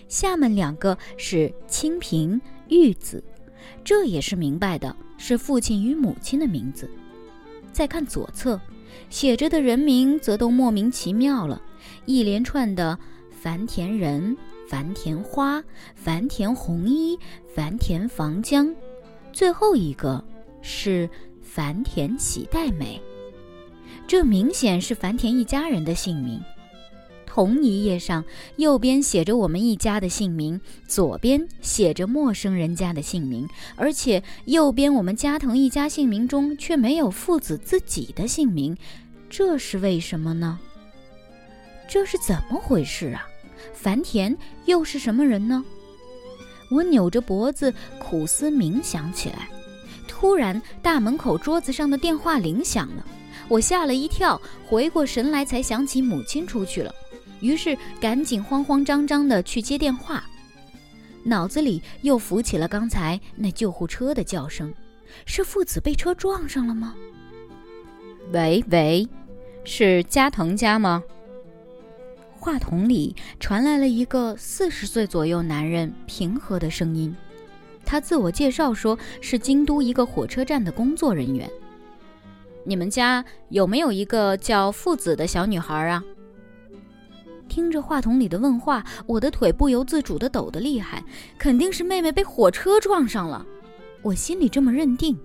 [0.06, 3.22] 下面两个是清平玉子，
[3.82, 6.90] 这也是明白的，是父亲与母亲的名字。
[7.72, 8.60] 再看左侧，
[9.10, 11.60] 写着的人名则都莫名其妙了，
[12.06, 12.98] 一连串的
[13.30, 14.36] 繁田人、
[14.68, 15.62] 繁田花、
[15.94, 17.18] 繁田红衣、
[17.54, 18.74] 繁田房江，
[19.32, 20.24] 最后一个
[20.62, 21.08] 是。
[21.50, 23.00] 繁田喜代美，
[24.06, 26.38] 这明显是繁田一家人的姓名。
[27.38, 28.24] 同一页上，
[28.56, 38.76] 右边写着我们一家的姓名，左边写着陌生人家的姓名，而且右边我们加藤一家姓名中却没有父子自己的姓名，
[39.30, 40.58] 这是为什么呢？
[41.88, 43.24] 这是怎么回事啊？
[43.72, 45.64] 繁田又是什么人呢？
[46.72, 49.48] 我扭着脖子苦思冥想起来。
[50.08, 53.06] 突然，大门口桌子上的电话铃响了，
[53.46, 56.92] 我吓了一跳，回过神来才想起母亲出去了，
[57.40, 60.24] 于是赶紧慌慌张张地去接电话，
[61.24, 64.72] 脑子里又浮起了刚才那救护车的叫声，
[65.26, 66.94] 是父子被车撞上了吗？
[68.32, 69.08] 喂喂，
[69.64, 71.02] 是加藤家吗？
[72.40, 77.14] 话筒里传来了一个四十岁左右男人平和的声音。
[77.84, 81.50] 他自我介绍说是京都一个火车站的工作人员。
[82.64, 86.04] 你们家有没有一个叫父子的小女孩啊？
[87.48, 91.02] 听着话筒里的问话，我的腿不由自主地抖得厉害，
[91.38, 93.44] 肯定是妹妹被火车撞上了，
[94.02, 95.18] 我心里这么认定。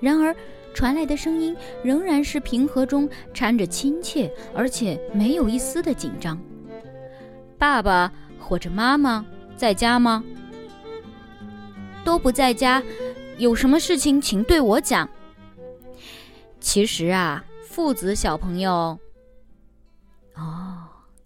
[0.00, 0.34] 然而
[0.72, 6.40] 传来的声音仍然是平和中掺着亲切，而且没有一丝的紧张。
[7.58, 9.24] 爸爸或者妈妈
[9.56, 10.24] 在家吗？
[12.04, 12.82] 都不在家，
[13.38, 15.08] 有什么事情请对我讲。
[16.58, 18.98] 其实啊，父子小朋友，
[20.34, 20.61] 哦，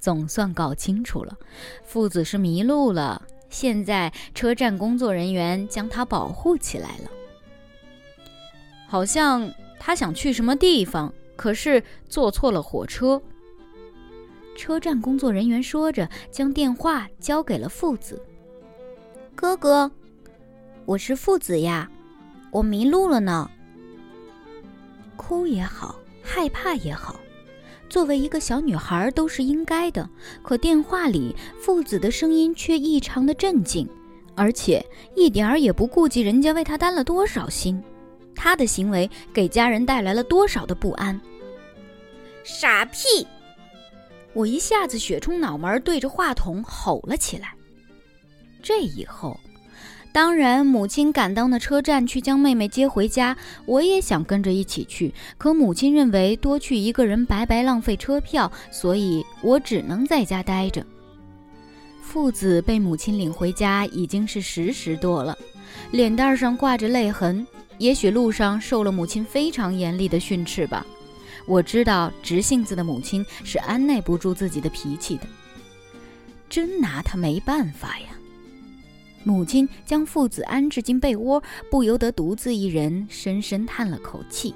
[0.07, 1.37] 总算搞清楚了，
[1.83, 7.11] 父子是迷路了，现在车站工作人员将他保护起来了。
[8.87, 13.21] 好像他想去什么地方，可是坐错了火车。
[14.55, 18.23] 车站工作人员说着，将电话交给了父子
[19.35, 19.91] 哥哥。
[20.85, 21.91] 我是父子呀，
[22.53, 23.51] 我迷路了呢。
[25.17, 27.19] 哭也好，害怕也好，
[27.97, 30.07] 作为一个小女孩都是应该的。
[30.43, 33.89] 可电话里父子的声音却异常的镇静，
[34.35, 37.83] 而且一点儿也不顾及人家为他担了多少心，
[38.35, 41.19] 他的行为给家人带来了多少的不安。
[42.45, 43.27] 傻屁！
[44.35, 47.55] 我一下子血冲脑门，对着话筒吼了起来。
[48.63, 49.41] 这以后。
[50.17, 55.13] 当然，母亲赶到那车站去将妹妹接回家，我也想跟着一起去。
[55.37, 60.83] 可母亲认为多去一个人白白浪费车票，所以我只能在家待着。
[62.01, 65.37] 父子被母亲领回家已经是十时多了，
[65.91, 70.87] 脸蛋上挂着泪痕，也许路上受了母亲非常严厉的训斥吧。
[71.45, 75.27] 我知道直性子的母亲是按耐不住自己的脾气的，
[76.49, 78.07] 真拿她没办法呀。
[79.27, 84.55] 母亲将父子安置进被窝，不由得独自一人深深叹了口气，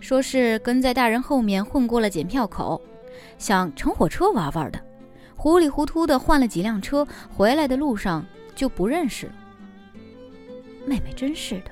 [0.00, 2.82] 说是跟在大人后面混过了检票口，
[3.38, 4.84] 想乘火车玩玩的，
[5.36, 9.32] 糊里糊涂的换了几辆车，回来的路上就不认识了。
[10.84, 11.70] 妹妹真是的，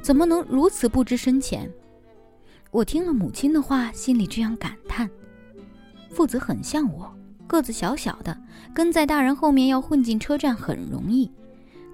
[0.00, 1.68] 怎么能如此不知深浅？
[2.70, 5.10] 我听了母亲的话，心里这样感叹：
[6.08, 7.12] 父子很像我。
[7.48, 8.38] 个子小小的，
[8.74, 11.30] 跟在大人后面要混进车站很容易，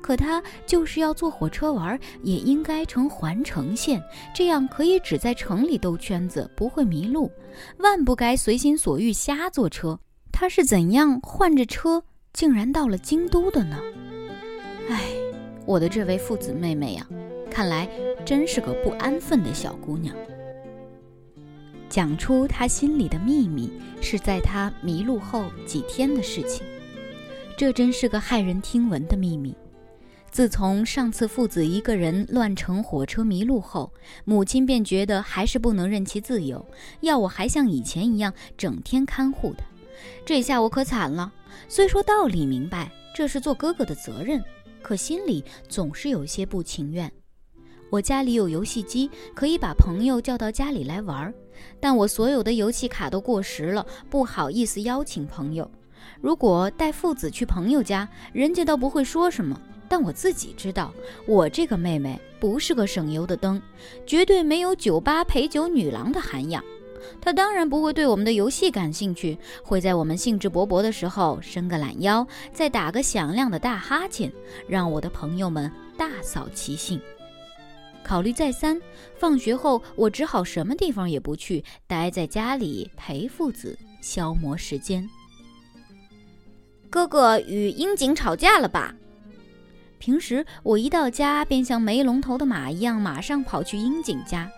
[0.01, 4.03] 可他就是要坐火车玩，也应该乘环城线，
[4.35, 7.31] 这样可以只在城里兜圈子，不会迷路。
[7.79, 9.99] 万不该随心所欲瞎坐车。
[10.31, 12.03] 他是怎样换着车，
[12.35, 13.79] 竟然到了京都的呢？
[14.91, 15.03] 哎，
[15.65, 17.07] 我的这位父子妹妹呀，
[17.51, 17.89] 看来
[18.25, 20.15] 真是个不安分的小姑娘。
[21.97, 26.63] 讲出他心里的秘密，是在他迷路后几天的事情。
[27.57, 29.57] 这真是个骇人听闻的秘密。
[30.31, 33.91] 自从上次父子一个人乱乘火车迷路后，
[34.27, 36.63] 母亲便觉得还是不能任其自由，
[37.01, 39.65] 要我还像以前一样整天看护他。
[40.23, 41.33] 这下我可惨了。
[41.67, 44.45] 虽说道理明白，这是做哥哥的责任，
[44.83, 47.11] 可心里总是有些不情愿。
[47.89, 51.33] 我家里有游戏机，可以把朋友叫到家里来玩，
[51.81, 55.71] 但我所有的游戏卡都过时了，不好意思邀请朋友。
[56.21, 60.92] 如果带父子去朋友家，人家倒不会说什么，但我自己知道，
[61.27, 63.61] 我这个妹妹不是个省油的灯，
[64.07, 66.62] 绝对没有酒吧陪酒女郎的涵养。
[67.21, 74.33] 她当然不会对我们的游戏感兴趣，会在我们兴致勃勃的时候伸个懒腰，再打个响亮的大哈欠，
[74.66, 77.01] 让我的朋友们大扫其兴。
[78.07, 78.81] 考虑再三，
[79.19, 85.11] 放学后我只好什么地方也不去，待在家里陪父子消磨时间。
[86.88, 88.95] 哥哥与樱井吵架了吧？
[89.99, 94.49] 平时我一到家便像没龙头的马一样，马上跑去樱井家。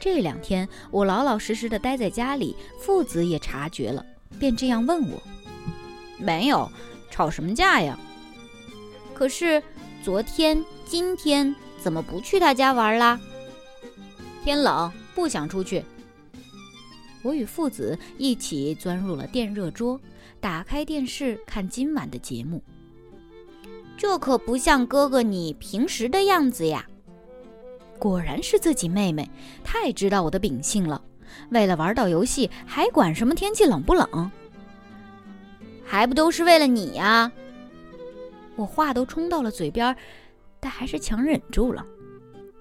[0.00, 4.04] 这两天我老老实实的待在家里，父子也察觉了，
[4.36, 5.22] 便这样问我
[6.18, 6.68] ：“没有，
[7.08, 7.96] 吵什么架呀？
[9.14, 9.62] 可是
[10.02, 13.18] 昨天、今天怎么不去他家玩啦？
[14.44, 15.84] 天冷，不想出去。”
[17.22, 20.00] 我与父子一起钻入了电热桌，
[20.40, 22.62] 打开电视看今晚的节目。
[23.96, 26.86] 这可不像哥哥你平时的样子呀。
[27.98, 29.28] 果然是自己妹妹，
[29.64, 31.02] 太知道我的秉性了。
[31.50, 34.30] 为了玩到游戏，还管什么天气冷不冷？
[35.84, 37.32] 还不都是为了你呀！
[38.54, 39.96] 我话都冲到了嘴边，
[40.60, 41.84] 但还是强忍住了。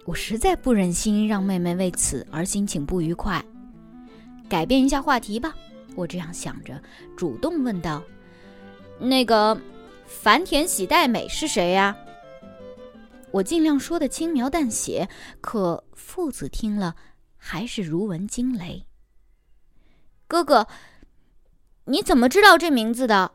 [0.06, 3.44] 我实在不忍心让妹妹为此而心情不愉快。
[4.48, 5.56] 改变一下话题吧，
[5.96, 6.80] 我这样想着，
[7.18, 8.04] 主动问道
[9.00, 9.60] ：“那个
[10.06, 11.98] 繁田喜代美是谁呀？”
[13.32, 15.10] 我尽量说的轻描淡写，
[15.42, 16.96] 可父子听了
[17.36, 18.86] 还是如闻惊雷。
[20.28, 20.68] 哥哥，
[21.86, 23.32] 你怎么知道这名字的？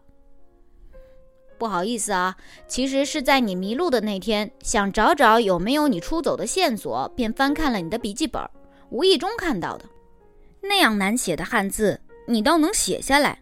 [1.61, 2.35] 不好意思啊，
[2.67, 8.43] 其实是在你迷路的那天，想找找有没有你出走的线索，便翻看了你的笔记本，
[8.89, 9.85] 无意中看到的。
[10.63, 13.39] 那样难写的汉字，你倒能写下来，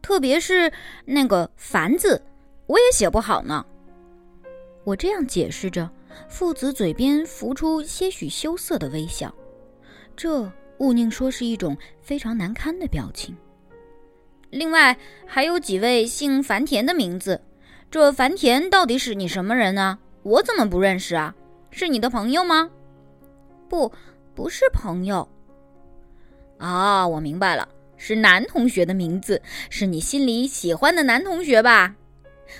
[0.00, 0.72] 特别是
[1.04, 2.22] 那个“繁”字，
[2.66, 3.62] 我也写不好呢。
[4.84, 5.90] 我这样解释着。
[6.26, 9.32] 父子嘴边浮出些许羞涩的微笑，
[10.16, 13.36] 这勿宁说是一种非常难堪的表情。
[14.50, 17.40] 另外还有几位姓繁田的名字，
[17.90, 19.98] 这繁田到底是你什么人呢？
[20.22, 21.34] 我怎么不认识啊？
[21.70, 22.70] 是你的朋友吗？
[23.68, 23.90] 不，
[24.34, 25.26] 不是朋友。
[26.58, 31.94] 啊，我明白了，是男同学的名字，是你心里喜欢的男同学吧？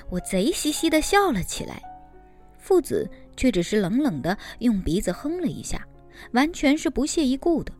[0.09, 1.83] 我贼兮兮地笑了起来。
[2.59, 3.09] 父子。
[3.39, 5.87] 却只是冷冷的用鼻子哼了一下，
[6.33, 7.73] 完全是不屑一顾的。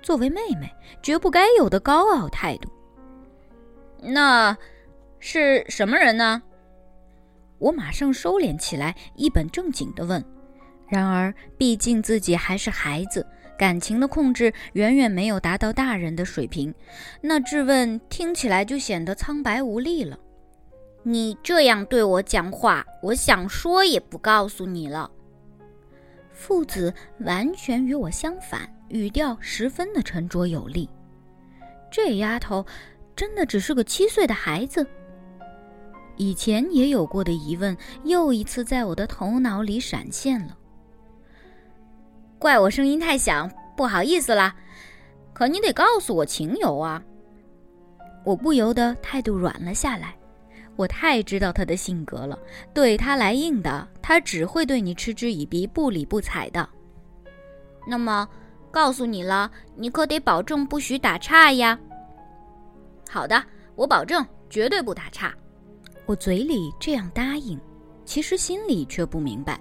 [0.00, 2.70] 作为妹妹，绝不该有的高傲态度。
[4.00, 4.56] 那
[5.18, 6.42] 是什么人呢？
[7.58, 10.24] 我马上收敛起来，一本正经的问。
[10.88, 13.26] 然而，毕竟自己还是孩子，
[13.58, 16.72] 感情的控制远远没有达到大人的水平，
[17.20, 20.18] 那质问听起来就显得苍白无力了。
[21.02, 25.10] 你这样对我讲话，我想说也不告诉你了。
[26.32, 30.88] 父子完全与我相反，语调十分的沉着有力。
[31.90, 32.64] 这丫头
[33.14, 34.86] 真的只是个七岁的孩子？
[36.16, 40.56] 以前也有过的疑问，又一次在我的头脑里闪现了。
[42.38, 44.54] 怪我声音太响，不好意思啦。
[45.32, 47.02] 可你得告诉我情由啊！
[48.24, 50.14] 我不由得态度软了下来。
[50.76, 52.38] 我太知道他的性格了，
[52.74, 56.68] 对他来硬的，他只会对你嗤之以鼻、不理不睬的。
[57.86, 58.28] 那么，
[58.70, 61.78] 告诉你了，你可得保证不许打岔呀。
[63.08, 63.42] 好的，
[63.74, 65.34] 我保证绝对不打岔。
[66.06, 67.60] 我嘴里这样答应，
[68.04, 69.60] 其实心里却不明白，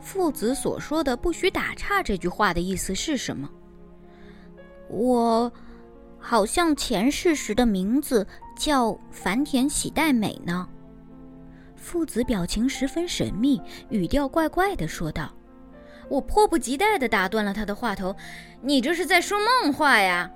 [0.00, 3.50] 父子所说的“不许打岔”这句话的意思是什么。
[4.88, 5.52] 我。
[6.18, 8.26] 好像前世时的名字
[8.58, 10.68] 叫繁田喜代美呢。
[11.76, 15.32] 父子表情十分神秘，语调怪怪的说道
[16.10, 18.16] ：“我迫不及待地打断了他的话头，
[18.60, 20.28] 你这是在说梦话呀？”“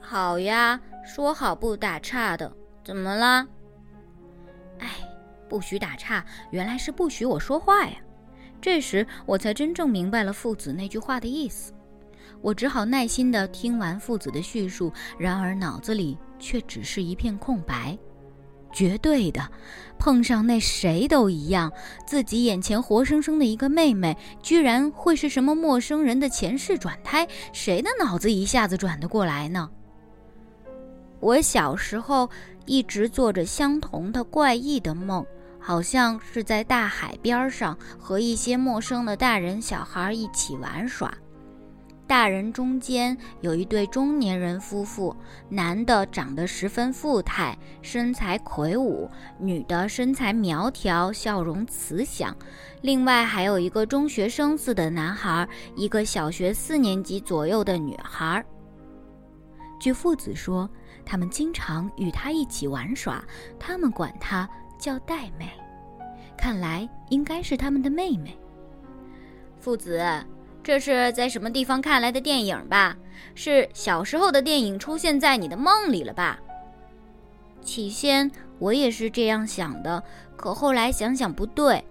[0.00, 2.50] 好呀，说好不打岔的，
[2.82, 3.46] 怎么了
[4.78, 4.88] ？”“哎，
[5.48, 7.96] 不许打岔，原来是不许我说话呀。”
[8.60, 11.72] 这时我才真正明白了父子那句话的意思。
[12.40, 17.96] 我只好耐心地听完父子的叙述，然而脑子里却只是一片空白。
[18.70, 19.40] 绝对的，
[19.98, 21.72] 碰上那谁都一样，
[22.06, 27.26] 自己眼前活生生的一个妹妹，居然会是什么陌生人的前世转胎？
[27.52, 29.70] 谁的脑子一下子转得过来呢？
[31.20, 32.28] 我小时候
[32.68, 35.26] 一直做着相同的怪异的梦，
[35.58, 41.12] 好像是在大海边上和一些陌生的大人小孩一起玩耍。
[42.06, 45.14] 大人中间有一对中年人夫妇，
[45.50, 49.06] 男的长得十分富态，身材魁梧；
[49.38, 52.34] 女的身材苗条，笑容慈祥。
[52.80, 58.42] 另外还有一个中学生似的男孩，一个小学四年级左右的女孩。
[59.78, 60.68] 据父子说，
[61.08, 63.24] 他们经常与他一起玩耍，
[63.58, 64.46] 他们管她
[64.78, 65.50] 叫黛妹，
[66.36, 68.38] 看来应该是他们的妹妹。
[69.58, 70.04] 父子。
[70.60, 72.94] 这是在什么地方看来的电影吧？
[73.34, 76.38] 是小时候的电影出现在你的梦里了吧？
[77.62, 80.02] 起先我也是这样想的，
[80.36, 81.82] 可后来想想不对，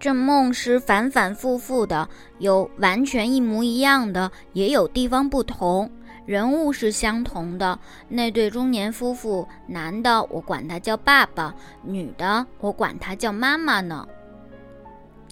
[0.00, 2.08] 这梦是反反复复的，
[2.38, 5.88] 有完全一模一样的，也有地方不同，
[6.26, 7.78] 人物是相同的。
[8.08, 14.06] 那对中年夫妇，男的我管他叫爸爸，女的我管他叫妈妈呢。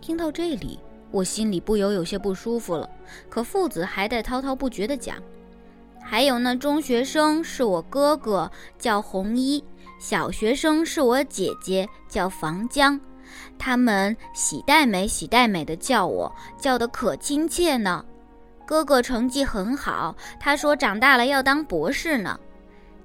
[0.01, 0.79] 听到这里。
[1.11, 2.91] 我心里不由有些不舒服了，
[3.29, 5.17] 可父子还在滔滔不绝地讲。
[6.03, 9.63] 还有那中学生是我哥哥，叫红衣；
[10.01, 13.01] 小学生是我姐姐，叫房江。
[13.57, 18.05] 他们喜代美，喜代美的叫我，叫得可亲切呢。
[18.67, 22.39] 哥哥成绩很好，他说长大了要当博士呢。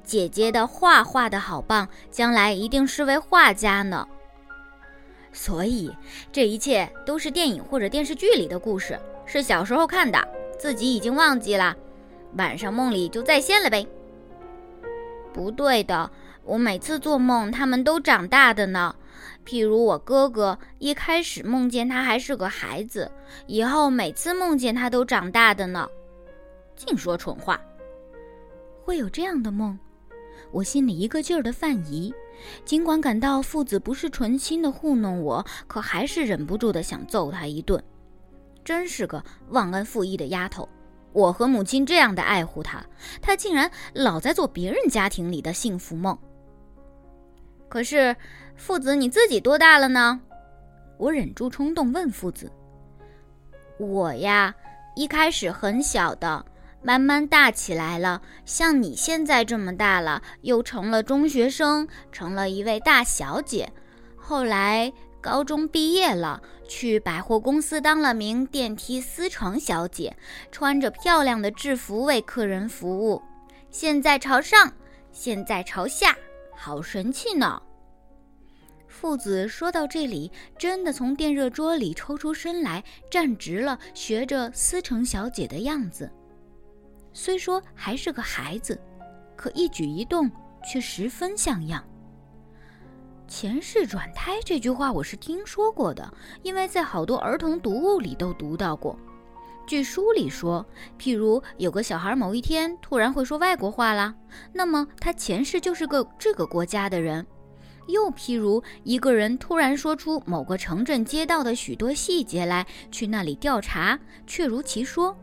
[0.04, 4.08] 姐姐的画画的好棒，将来一定是位画家呢。
[5.32, 5.96] 所以，
[6.32, 11.76] 这一切都是电影或者电视剧里的故事，是小时候看的，自己已经忘记了，
[12.38, 13.86] 晚上梦里就再现了呗。
[15.32, 16.10] 不对的，
[16.44, 18.96] 我每次做梦，他们都长大的呢。
[19.46, 23.12] 譬如我哥哥，一开始梦见他还是个孩子，
[23.48, 25.88] 以后每次梦见他都长大的呢。
[26.76, 27.60] 净说蠢话，
[28.84, 29.78] 会有这样的梦？
[30.52, 32.14] 我心里一个劲儿的犯疑。
[32.64, 37.84] 尽管感到父子不是存心的糊弄我，可还是忍不住的想揍他一顿。
[38.64, 40.68] 真是个忘恩负义的丫头！
[41.12, 42.86] 我和母亲这样的爱护她，
[43.20, 46.18] 她竟然老在做别人家庭里的幸福梦。
[47.68, 48.16] 可是，
[48.60, 50.20] 父子你自己多大了呢？
[50.98, 52.52] 我忍住冲动问父子
[53.80, 54.54] ：“我呀，
[54.98, 56.46] 一开始很小的。”
[56.82, 63.70] 慢慢大起来了，像你现在这么大了，又成了中学生，成了一位大小姐。
[64.16, 70.16] 后来高中毕业了，去百货公司当了名电梯司乘小姐，
[70.52, 73.22] 穿着漂亮的制服为客人服务。
[73.70, 74.72] 现在朝上，
[75.12, 76.16] 现在朝下，
[76.56, 77.62] 好神气呢！
[79.00, 86.12] 父子说到这里，真的从电热桌里抽出身来，站直了，学着思成小姐的样子。
[87.14, 88.78] 虽说还是个孩子，
[89.38, 90.30] 可一举一动
[90.70, 91.82] 却十分像样。
[93.26, 99.00] 前世转胎这句话我是听说过的，因为在好多儿童读物里都读到过。
[99.66, 100.66] 据书里说，
[101.00, 104.14] 譬如有个小孩某一天突然会说外国话啦，
[104.52, 107.24] 那么他前世就是个这个国家的人；
[107.90, 115.16] 又譬如一个人突然说出某个城镇街道的许多细节来，去那里调查，确如其说，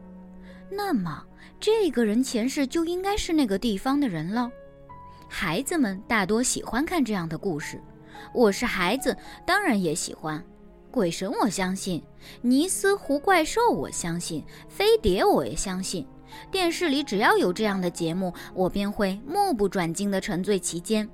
[0.71, 1.23] 那么。
[1.59, 4.51] 这个人前世就应该是那个地方的人了。
[5.27, 7.81] 孩子们大多喜欢看这样的故事，
[8.35, 10.45] 我是孩子，当然也喜欢。
[10.91, 12.03] 鬼神我相信，
[12.43, 16.07] 尼斯湖怪兽我相信，飞碟我也相信。
[16.51, 21.09] 电视里只要有这样的节目，我便会目不转睛地沉醉其间。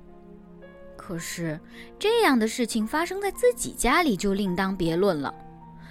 [1.05, 1.59] 可是
[1.99, 5.35] 这样的事情发生在自己家里就另当别论了。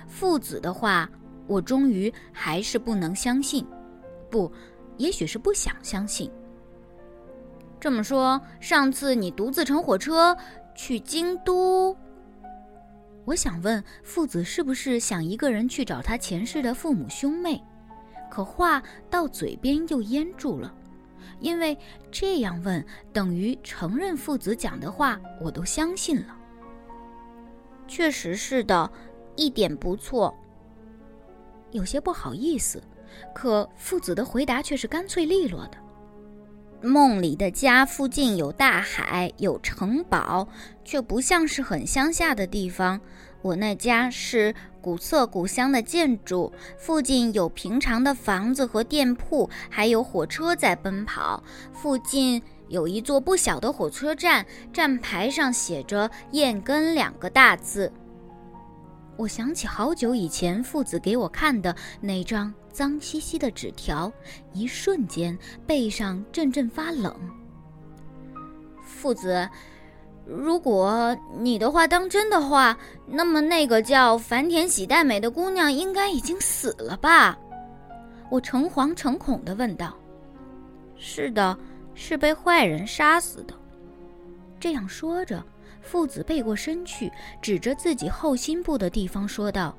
[0.08, 1.06] 父子的话，
[1.46, 3.62] 我终于还是不能相信。
[4.30, 4.50] 不，
[4.96, 6.30] 也许是不想相信。
[7.78, 10.34] 这么说，上次你独自乘火车
[10.74, 11.94] 去京都，
[13.26, 17.62] 我想问父子是不是想一个人去找他前世的父母兄妹？
[18.30, 20.74] 可话到嘴边又咽住了，
[21.40, 21.76] 因为
[22.10, 26.36] 这样问等于承认父子讲的话我都相信了。
[27.88, 28.90] 确实是的，
[29.36, 30.34] 一点不错。
[31.70, 32.82] 有些不好意思。
[33.34, 35.76] 可父子的回答却是干脆利落的。
[36.80, 40.48] 梦里的家附近有大海，有城堡，
[40.82, 42.98] 却不像是很乡下的地方。
[43.42, 51.42] 我那家是古色古香的建筑，附近有平常的房子和店铺，还有火车在奔跑。
[51.72, 57.92] 附近有一座不小的火车站，站牌上写着“燕根”两个大字。
[59.16, 64.10] 我想起好久以前父子给我看的那张脏兮兮的纸条，
[64.52, 65.36] 一瞬间
[65.66, 67.14] 背上阵阵发冷。
[68.84, 69.48] 父子，
[70.24, 77.36] 如果你的话当真的话，那么那个叫繁田喜代美的姑娘应该已经死了吧？
[78.30, 79.94] 我诚惶诚恐地问道。
[80.96, 81.58] 是的，
[81.94, 83.54] 是被坏人杀死的。
[84.60, 85.42] 这样说着，
[85.80, 87.10] 父子背过身去，
[87.42, 89.76] 指着自己后心部的地方说道：“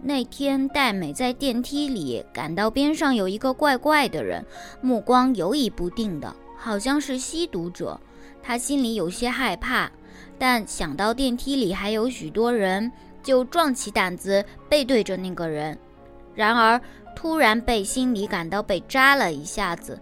[0.00, 4.46] 那天戴美在电梯里感到边上有一个怪怪的人，
[4.80, 8.00] 目光游移不定的，好像是吸毒者。”
[8.46, 9.90] 他心里有些害怕，
[10.38, 15.76] 但想到电梯里还有许多人，就壮起胆子背对着那个人。
[16.32, 16.80] 然而，
[17.16, 20.00] 突然背心里感到被扎了一下子，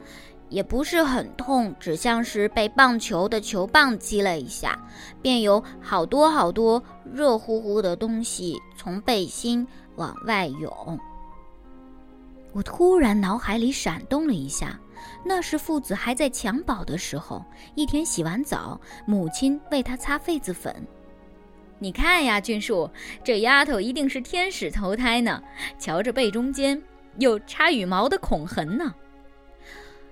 [0.51, 4.79] 也不是很痛，只像是被棒球的球棒击了一下，
[5.23, 9.67] 便有好多好多热乎乎的东西从背心
[9.97, 11.01] 往外涌。
[12.53, 14.79] 我突然脑海里闪动了一下。
[15.25, 17.43] 那是父子还在襁褓的时候，
[17.75, 20.87] 一天洗完澡，母亲为他擦痱子粉。
[21.79, 22.89] 你看呀，俊树，
[23.25, 25.43] 这丫头一定是天使投胎呢。
[25.79, 26.81] 瞧这背中间
[27.19, 28.95] 有插羽毛的孔痕呢。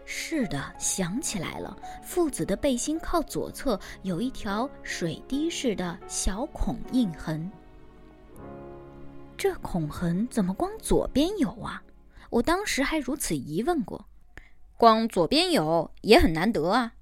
[0.05, 7.51] 是的，想起来了，父子的背心靠左侧有一条水滴似的小孔印痕。
[9.37, 11.83] 这孔痕怎么光左边有啊？
[12.31, 14.05] 我当时还如此疑问过。
[14.83, 16.95] 光左边有也很难得啊！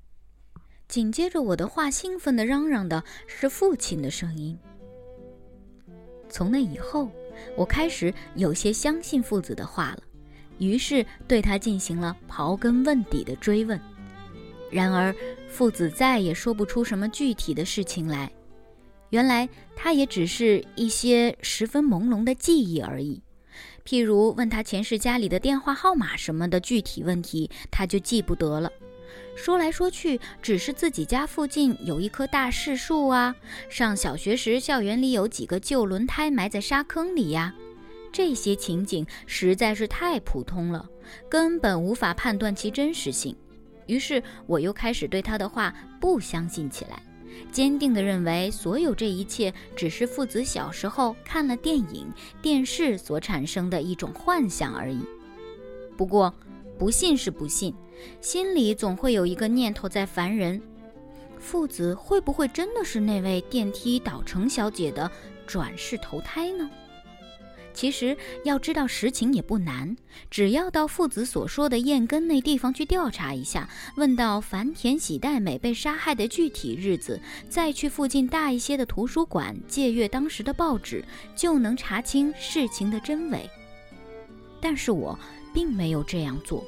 [0.86, 4.58] 紧接着我的话，兴奋地嚷嚷的是父亲的声音。
[6.28, 7.10] 从那以后，
[7.56, 10.02] 我开始有些相信父子的话了，
[10.58, 13.80] 于是对他进行了刨根问底的追问。
[14.70, 15.16] 然而，
[15.48, 18.30] 父子再也说不出什么具体的事情来。
[19.08, 23.22] 原来，他也只是一些十分朦胧的记忆而已。
[23.84, 28.70] 譬如问他前世家里的电话号码什么的具体问题，他就记不得了。
[29.36, 33.34] 说来说去，只是自己家附近有一棵大柿树啊，
[33.68, 37.54] 上小学时校园里有几个旧轮胎埋在沙坑里呀，
[38.12, 40.86] 这些情景实在是太普通了，
[41.28, 43.34] 根本无法判断其真实性。
[43.86, 47.02] 于是我又开始对他的话不相信起来。
[47.52, 52.06] 坚定地认为，所有这一切只是父子小时候看了电影、
[52.40, 55.00] 电视所产生的一种幻想而已。
[55.96, 56.32] 不过，
[56.78, 57.74] 不信是不信，
[58.20, 60.60] 心里总会有一个念头在烦人：
[61.38, 65.10] 父子会不会真的是那位电梯岛城小姐的
[65.46, 66.70] 转世投胎呢？
[67.72, 69.96] 其实要知道实情也不难，
[70.30, 81.04] 只要到父子所说的燕根那地方去调查一下，问到繁田喜代美被杀害的具体日子，再去附近大一些的图书馆借阅当时的报纸，
[81.34, 83.48] 就能查清事情的真伪。
[84.60, 85.18] 但是我
[85.54, 86.62] 并没有这样做，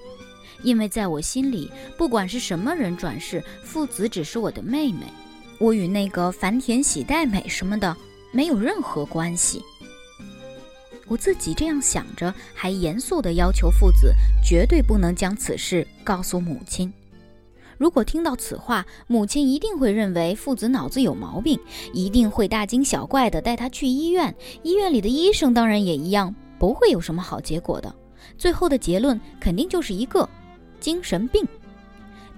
[0.62, 5.06] 因为在我心里，不管是什么人转世，父子只是我的妹妹，
[5.58, 7.94] 我与那个繁田喜代美什么的
[8.32, 9.62] 没有任何关系。
[11.12, 16.90] 我自己这样想着，还严肃地要求父子绝对不能将此事告诉母亲。
[17.76, 21.60] 如果听到此话，母亲一定会认为父子脑子有毛病，
[21.92, 24.34] 一定会大惊小怪地带他去医院。
[24.62, 27.94] 医院里的医生当然也一样，不会有什么好结果的。
[28.38, 30.26] 最后的结论肯定就是一个
[30.80, 31.46] 精神病。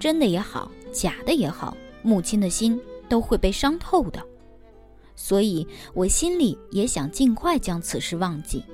[0.00, 4.20] 真的也好，假的也好，母亲的心都会被伤透的。
[5.16, 8.64] 所以，我心里也想尽快将此事忘记。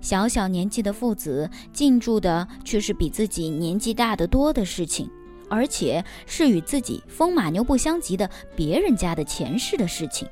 [0.00, 5.08] 小小年纪的父子进驻的却是比自己年纪大得多的事情，
[5.48, 10.28] 而且是与自己风马牛不相及的别人家的前世的事情。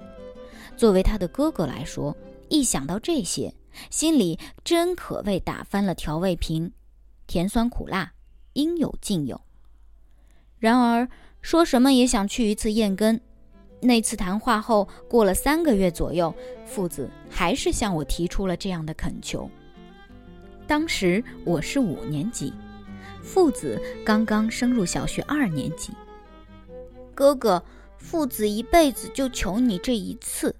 [0.76, 2.16] 作为他的哥哥来说，
[2.48, 3.54] 一想到这些，
[3.90, 6.72] 心里真可谓打翻了调味瓶，
[7.26, 8.12] 甜酸苦辣
[8.54, 9.40] 应有尽有。
[10.58, 11.08] 然而，
[11.40, 13.20] 说什么也想去一次燕根。
[13.80, 16.34] 那次谈话后，过了三个月左右，
[16.66, 19.50] 父子还是向我提出了这样的恳求。
[20.66, 22.52] 当时我是五年级，
[23.22, 25.92] 父子刚刚升入小学二年级。
[27.14, 27.62] 哥哥，
[27.96, 30.54] 父子一辈子就求你这一次。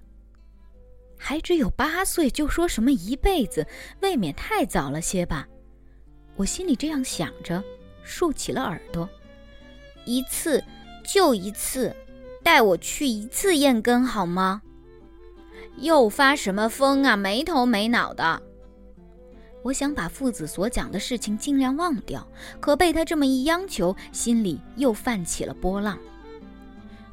[1.15, 3.65] 还只有八岁就说什么一辈子，
[4.01, 5.47] 未免太早了些吧？
[6.35, 7.63] 我心里这样想着，
[8.03, 9.07] 竖起了耳朵。
[10.05, 10.63] 一次，
[11.05, 11.95] 就一次。
[12.43, 14.61] 带我去一次燕根好吗？
[15.77, 17.15] 又发什么疯啊？
[17.15, 18.41] 没头没脑的。
[19.63, 22.27] 我想把父子所讲的事情尽量忘掉，
[22.59, 25.97] 可被他这么一央求，心里又泛起了波浪。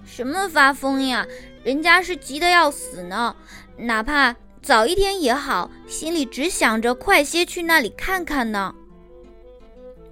[0.04, 1.26] 什么发疯呀？
[1.62, 3.36] 人家是急得要死呢，
[3.76, 8.74] 哪怕早一天也好，心里只想着快些去那里看看呢。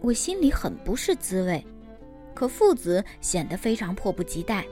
[0.03, 1.67] 我心里很不是滋味，
[2.35, 4.67] 可父子显得非常迫不及待。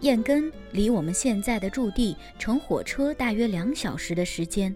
[0.00, 4.74] 燕根离我们现在的驻地乘火车大约两小时的时间。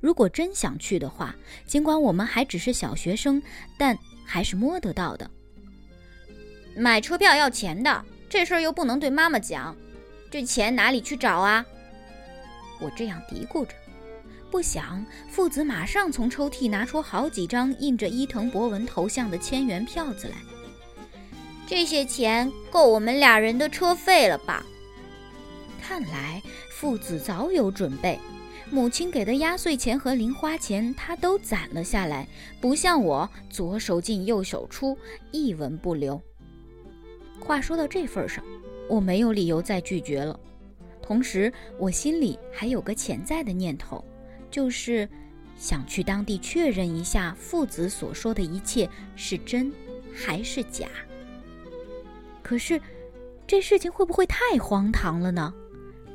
[0.00, 1.34] 如果真想去的话，
[1.66, 3.42] 尽管我们还只是小学生，
[3.78, 5.30] 但还是摸得到的。
[6.76, 9.74] 买车票要钱的，这事儿又不能对妈妈讲，
[10.30, 11.64] 这钱哪里去找啊？
[12.80, 13.72] 我这样嘀咕着，
[14.50, 20.36] 不想父子马上从抽屉拿出好几张印着伊藤博文头像的千元票子来。
[21.66, 24.64] 这些钱够我们俩人的车费了吧？
[25.82, 28.18] 看来父子早有准备，
[28.70, 32.26] 母亲给的压岁钱和零花钱他都攒了下来，
[32.60, 34.96] 不像我左手进右手出，
[35.32, 36.20] 一文不留。
[37.40, 38.44] 话说到这份上，
[38.88, 40.38] 我没有理由再拒绝了。
[41.02, 44.04] 同时，我心里还有个潜在的念头，
[44.50, 45.08] 就是
[45.56, 49.72] 想去当地确认一下父子所说的一切是真
[50.12, 50.88] 还是假。
[52.46, 52.80] 可是，
[53.44, 55.52] 这事情会不会太荒唐了呢？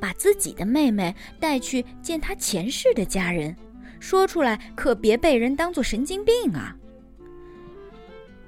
[0.00, 3.54] 把自己的妹妹带去见她前世的家人，
[4.00, 6.74] 说出来可别被人当做神经病啊！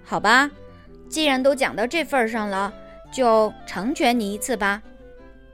[0.02, 0.50] 好吧，
[1.10, 2.72] 既然都讲到这份上了，
[3.12, 4.82] 就成全你一次吧。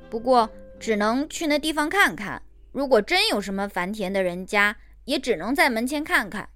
[0.09, 6.49] 不过只能去那地方看看，如果真有什么繁田的人家，也只能在门前看看。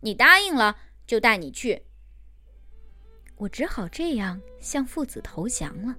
[0.00, 0.76] 你答应了，
[1.06, 1.84] 就带你去。
[3.42, 5.96] 我只好这样向父子投降了。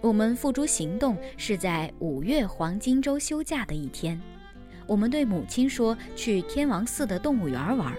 [0.00, 4.20] 我们付诸行动是在五月黄金周休假的一天。
[4.88, 7.94] 我们对母亲说去天王寺的动物园玩，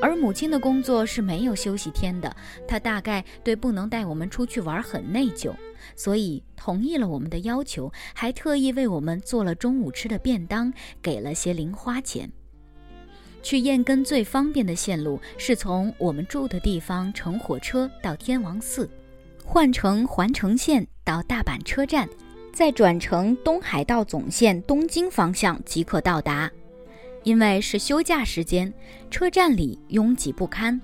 [0.00, 2.34] 而母亲的工作是没有休息天的。
[2.66, 5.54] 她大概对不能带我们出去玩很内疚，
[5.94, 12.32] 所以同意了我们的要求，还特意为我们做了中午吃的便当，给了些零花钱。
[13.48, 18.86] 去燕根最方便的线路是从我们住的地方乘火车到天王寺，
[19.42, 22.06] 换乘环城线到大阪车站，
[22.52, 26.52] 再转乘东海道总线东京方向即可到达。
[27.22, 28.70] 因为是休假时间，
[29.10, 30.78] 车站里拥挤不堪，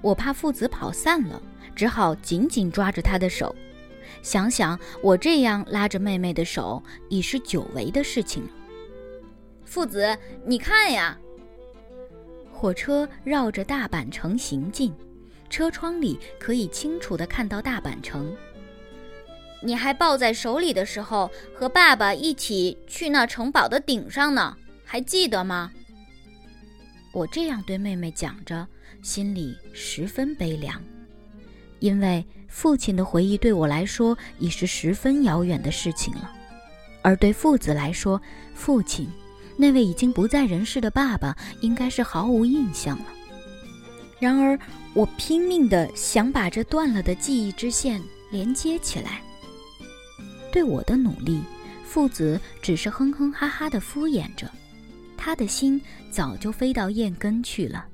[0.00, 1.40] 我怕父子跑散了，
[1.72, 3.54] 只好紧紧抓着他的手。
[4.22, 8.48] 想想我这样拉着妹妹的手，已是久违的事情了。
[9.64, 11.16] 父子，你看呀！
[12.62, 14.94] 火车绕着大阪城行进，
[15.50, 18.32] 车窗里可以清楚地看到大阪城。
[19.60, 25.72] 你还抱在手里的时候，和爸爸一起去那城堡的顶上呢，还记得吗？
[27.12, 28.64] 我这样对妹妹讲着，
[29.02, 30.80] 心里十分悲凉，
[31.80, 36.30] 因为父亲的回忆对我来说已是十分遥远的事情了，
[37.02, 38.22] 而对父子来说，
[38.54, 39.10] 父亲。
[39.62, 43.04] 那位已经不在人世的爸爸应该是毫无印象了。
[44.18, 44.58] 然而，
[44.92, 48.02] 我拼命的想把这断了的记忆之线
[48.32, 49.22] 连接起来。
[50.50, 51.40] 对我的努力，
[51.84, 54.50] 父子只是哼哼哈哈的敷衍着，
[55.16, 57.86] 他的心早就飞到燕根去了。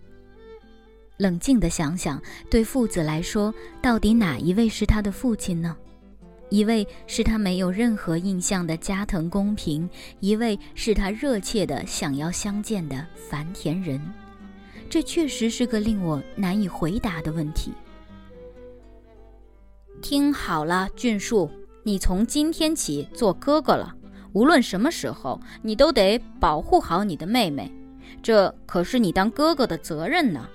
[1.18, 5.76] 冷静的想想，对父子来说，到底哪一位是他的父亲呢？
[6.50, 9.88] 一位是他没有任何印象的加藤公平，
[10.20, 14.00] 一位是他热切的想要相见的繁田人。
[14.88, 17.72] 这确实是个令我难以回答的问题。
[20.00, 21.50] 听好了，俊树，
[21.82, 23.94] 你从今天起做哥哥了，
[24.32, 27.70] 无论什么时候，你都得保护好你的妹妹，
[28.22, 30.48] 这可是你当哥哥的责任呢。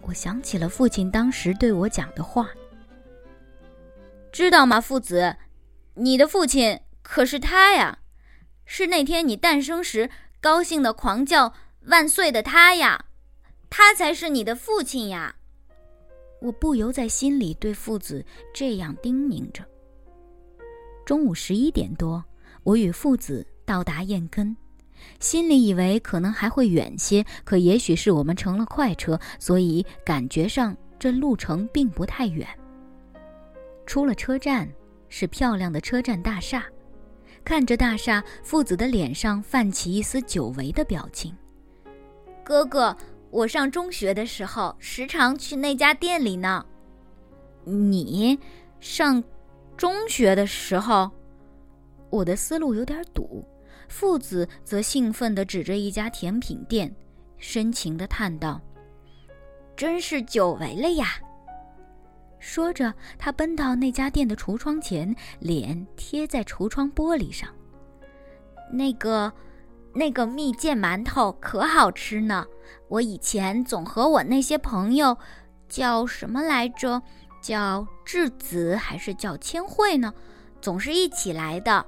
[0.00, 2.48] 我想起了父亲当时对我讲的话。
[4.32, 5.36] 知道吗，父子？
[5.94, 7.98] 你的父亲可是他呀，
[8.64, 10.08] 是那天你诞生时
[10.40, 11.52] 高兴的狂叫
[11.86, 13.06] 万岁的他呀，
[13.68, 15.34] 他才是你的父亲呀！
[16.40, 18.24] 我不由在心里对父子
[18.54, 19.64] 这样叮咛着。
[21.04, 22.24] 中午十一点多，
[22.62, 24.56] 我与父子到达燕根，
[25.18, 32.48] 心里以为可能还会远些，可也许是我们乘了快车，所以感觉上这路程并不太远。
[33.86, 34.68] 出了车站，
[35.08, 36.64] 是漂亮的车站大厦。
[37.42, 41.34] 看着大厦，父子的脸上泛起一丝久违的表情。
[42.44, 42.96] 哥哥，
[43.30, 46.64] 我上中学的时候时常去那家店里呢。
[47.64, 48.38] 你
[48.78, 49.22] 上
[49.76, 51.10] 中学的时候，
[52.10, 53.44] 我的思路有点堵。
[53.88, 56.94] 父子则兴奋地指着一家甜品店，
[57.38, 58.60] 深情地叹道
[59.74, 61.20] ：“真是久违了呀。”
[62.40, 67.48] 说着，他奔到那家店的橱窗前，脸贴在橱窗玻璃上。
[68.72, 69.32] 那个，
[69.94, 72.46] 那个蜜饯馒头可好吃呢！
[72.88, 75.16] 我以前总和我那些朋友，
[75.68, 77.00] 叫什么来着？
[77.42, 80.12] 叫质子还是叫千惠呢？
[80.60, 81.84] 总是一起来的。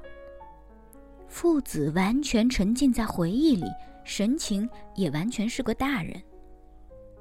[1.28, 3.66] 父子完全沉浸在回忆里，
[4.04, 6.22] 神情也完全是个大人。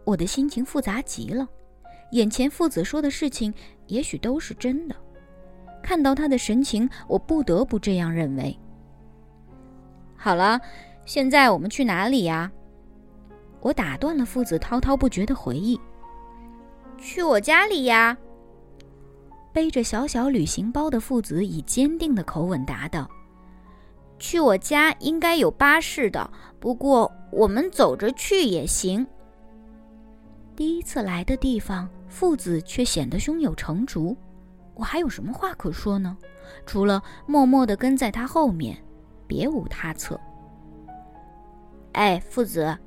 [0.03, 1.47] 我的心情复杂极了，
[2.11, 3.53] 眼前父子说的事情
[3.87, 4.95] 也许都是真的。
[5.83, 8.57] 看到他的神情，我不得不这样认为。
[10.15, 10.59] 好了，
[11.05, 12.51] 现在我们去哪里呀？
[13.59, 15.79] 我打断了父子滔滔不绝的回忆。
[16.97, 18.17] 去我家里呀。
[19.53, 23.09] 背着小小旅行包的父子以坚定的口吻答道
[24.17, 29.05] ：“去我家应该有巴士的，不过我们走着去也行。”
[30.55, 34.15] 第一次来的地方，父子却显得胸有成竹。
[34.75, 36.15] 我还有什么话可说呢？
[36.65, 38.77] 除了默默地跟在他后面，
[39.25, 40.19] 别无他策。
[41.93, 42.77] 哎，父子，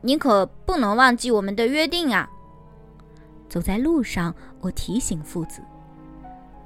[0.00, 2.28] 你可不能忘记我们的约定啊！
[3.48, 5.60] 走在路上，我提醒父子：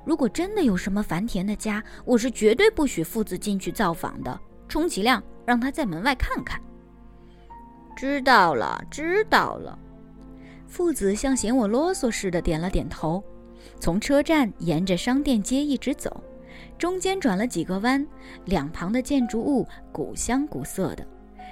[0.05, 4.39] 如果真的有什么繁田的家，我是绝对不许父子进去造访的，
[4.69, 6.61] 充其量让他在门外看看。
[7.97, 9.79] 知道了，知道了。
[10.73, 13.23] 父子像嫌我啰嗦似的点了点头。
[13.79, 16.25] 从车站沿着商店街一直走，
[16.79, 18.05] 中间转了几个弯，
[18.47, 21.07] 两旁的建筑物古香古色的，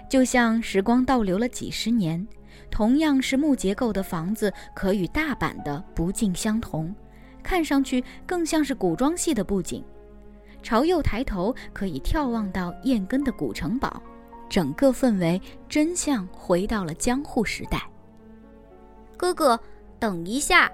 [0.09, 2.27] 就像时光倒流了几十年。
[2.71, 6.95] 同样是木结构的房子，可与大阪的不尽相同，
[7.43, 9.85] 看上去更像是古装戏的布景。
[10.63, 14.03] 朝右抬头，可以眺望到燕根的古城堡，
[14.49, 17.90] 整个氛围真像回到了江户时代。
[19.21, 19.61] 哥哥，
[19.99, 20.73] 等一下！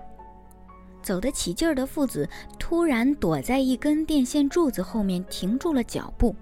[1.03, 2.28] 走得起劲儿的父子
[2.61, 6.32] 突然躲在一根电线柱子后面停住了脚步，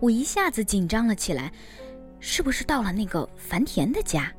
[0.00, 1.52] 我一下子紧张了起来，
[2.18, 4.32] 是不是到了那个繁田的家？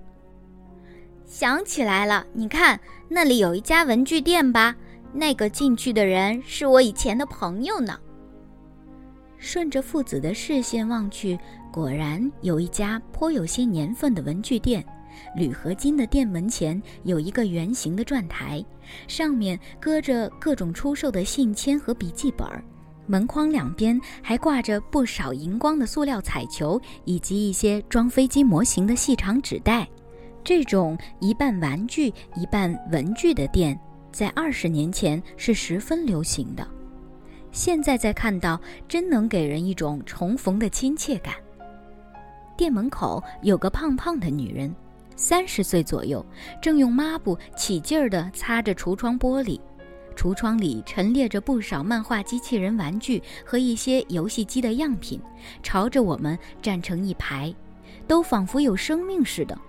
[1.25, 2.77] 想起来了，你看
[3.07, 4.75] 那里有一家文具店吧？
[5.13, 7.97] 那个进去的人是我以前的朋友呢。
[9.37, 11.39] 顺着父子的视线望去，
[11.71, 14.85] 果然有一家颇有些年份的文具店。
[15.39, 18.63] 铝合金的店门前有一个圆形的转台，
[19.07, 22.45] 上面搁着各种出售的信签和笔记本，
[23.07, 29.87] 门框两边还挂着不少荧光的塑料彩球，以及一些装飞机模型的细长纸袋。
[30.43, 33.79] 这种一半玩具一半文具的店，
[34.11, 36.67] 在二十年前是十分流行的，
[37.53, 38.59] 现在再看到，
[38.89, 41.33] 真能给人一种重逢的亲切感。
[42.57, 44.75] 店门口有个胖胖的女人。
[45.19, 46.25] 三十岁左右，
[46.61, 49.59] 正用抹布起劲儿地擦着橱窗玻璃，
[50.15, 55.19] 橱窗里陈列着不少漫画机器人玩具和一些游戏机的样品，
[55.61, 57.53] 朝着我们站成一排，
[58.07, 59.59] 都仿佛有生命似的。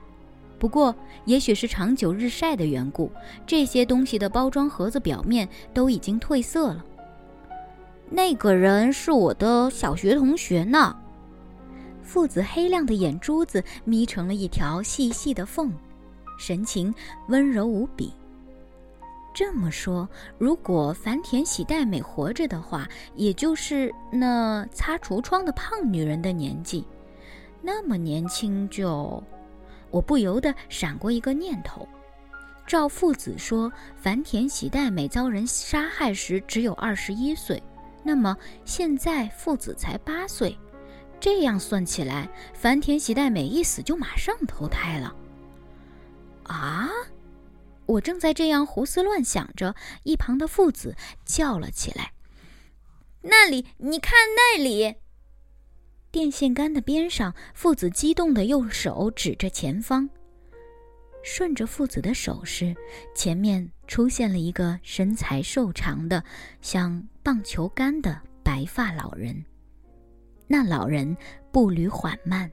[0.56, 0.94] 不过，
[1.24, 3.10] 也许是长久日晒的缘故，
[3.44, 6.84] 这些东西的包装盒子表面都已经褪色了。
[8.08, 10.96] 那个人是我的小学同学呢。
[12.10, 15.72] 父子黑亮的眼珠子眯成了一条细细的缝，
[16.36, 16.92] 神情
[17.28, 18.12] 温柔无比。
[19.32, 26.84] 这么说，如果繁田喜代美活着的话，也就是那擦橱窗的胖女人的年纪，
[27.62, 29.22] 那么年轻就……
[29.92, 31.86] 我不由得闪过一个念头：
[32.66, 37.62] 照父子说，繁田喜代美遭人杀害时只有二十一岁，
[38.02, 40.58] 那么现在父子才八岁。
[41.20, 45.14] 这样算起来，繁田喜代美一死就马上投胎了。
[46.44, 46.88] 啊！
[47.86, 52.12] 我正在这样胡思乱想着，一旁的父子叫了起来
[53.22, 54.94] ：“那里，你看那里！”
[56.12, 60.08] 电线杆的边上，父子激动的用手指着前方。
[61.22, 62.74] 顺着父子的手势，
[63.14, 66.22] 前面出现了一个身材瘦长的、
[66.62, 69.44] 像棒球杆的白发老人。
[70.52, 71.16] 那老人
[71.52, 72.50] 步履缓慢，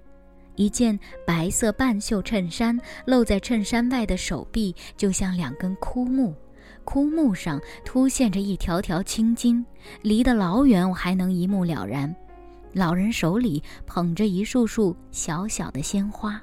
[0.53, 6.31] 一件白色半袖衬衫露在衬衫外的手臂就像两根枯木，
[6.85, 9.65] 枯木上凸现着一条条青筋，
[10.03, 12.15] 离得老远我还能一目了然。
[12.71, 16.39] 老人手里捧着一束束小小的鲜花。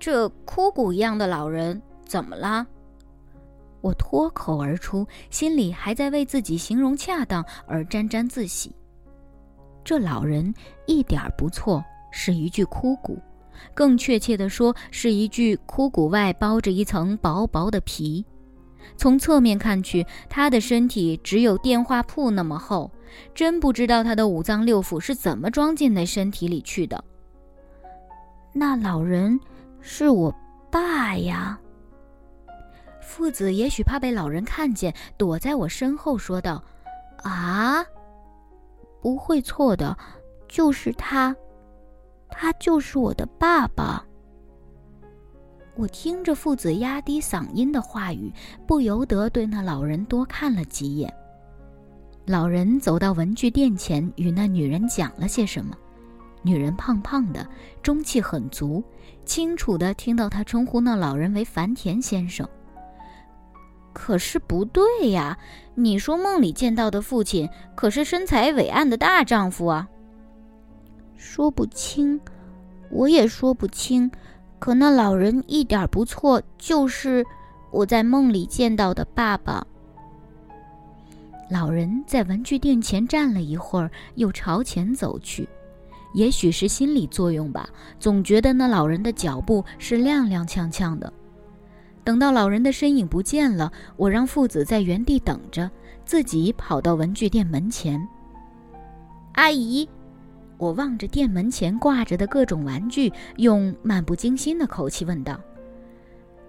[0.00, 2.66] 这枯骨一样的老人怎么了？
[3.82, 8.74] 我脱口而出，心里还在为自己形容恰当而沾沾自喜。
[9.84, 10.52] 这老人
[10.86, 13.18] 一点不错，是一具枯骨，
[13.74, 18.24] 更确切地说，是一具枯骨外包着一层薄薄的皮。
[18.96, 22.90] 从侧面看去，他的身体只有电话铺那么厚，
[23.34, 27.02] 真不知道他的五脏六腑是怎么装进那身体里去的。
[28.52, 29.38] 那老人
[29.80, 30.34] 是我
[30.70, 31.58] 爸呀！
[33.00, 36.62] 父子也许怕被老人看见，躲在我身后说道
[37.22, 37.84] ：“啊，
[39.00, 39.96] 不会错的，
[40.48, 41.34] 就是他，
[42.28, 44.04] 他就是我的爸爸。”
[45.76, 48.30] 我听着父子压低嗓音的话语，
[48.66, 51.12] 不由得对那老人多看了几眼。
[52.26, 55.74] 老人走到文具店前，与那女人讲了些什么。
[56.42, 57.46] 女人胖胖的，
[57.82, 58.82] 中气很足，
[59.24, 62.46] 清楚的听到他称呼那老人为繁田先生。
[63.92, 65.36] 可是不对呀，
[65.74, 69.88] 你说梦里见到的父亲可是身材伟岸的大丈夫啊。
[71.16, 72.20] 说不清，
[72.90, 74.10] 我也说不清。
[74.58, 77.24] 可那老人一点不错，就是
[77.70, 79.66] 我在梦里见到的爸爸。
[81.50, 85.48] 老人在文具店前站了一会儿，又朝前走去。
[86.12, 87.68] 也许是心理作用吧，
[87.98, 91.12] 总觉得那老人的脚步是踉踉跄跄的。
[92.10, 95.70] 等到老人的身影不见了，我让父子在原地等着，
[96.04, 98.04] 自己跑到文具店门前。
[99.34, 99.88] 阿姨，
[100.58, 105.40] 我望着店门前挂着的各种玩具，用漫不经心的口气问道：“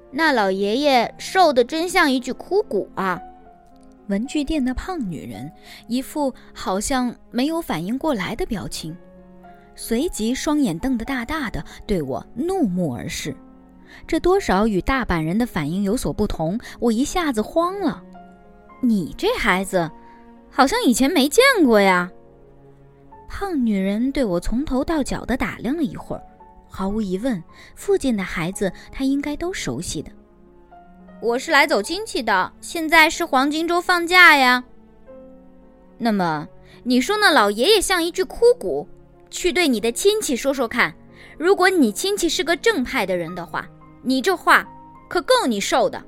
[0.10, 3.22] 那老爷爷瘦得真像一具枯骨啊！”
[4.10, 5.52] 文具店的胖女人
[5.88, 8.98] 一副好像没有反应过来的表情。
[9.76, 13.36] 随即，双眼瞪得大大的，对我怒目而视。
[14.08, 18.04] 这多少与大阪人的反应有所不同，我一下子慌了。
[18.82, 19.90] 你这孩子，
[20.50, 22.10] 好像以前没见过呀。
[23.30, 26.24] 胖女人对我从头到脚的打量了一会儿，
[26.68, 27.42] 毫无疑问，
[27.76, 30.12] 附近的孩子她应该都熟悉的。
[31.22, 34.64] 我是来走亲戚的，现在是黄金周放假呀。
[35.98, 36.48] 那么，
[36.84, 38.88] 你说那老爷爷像一具枯骨？
[39.30, 40.94] 去对你的亲戚说说看，
[41.38, 43.66] 如果你亲戚是个正派的人的话，
[44.04, 44.68] 你这话
[45.10, 46.04] 可够你受的。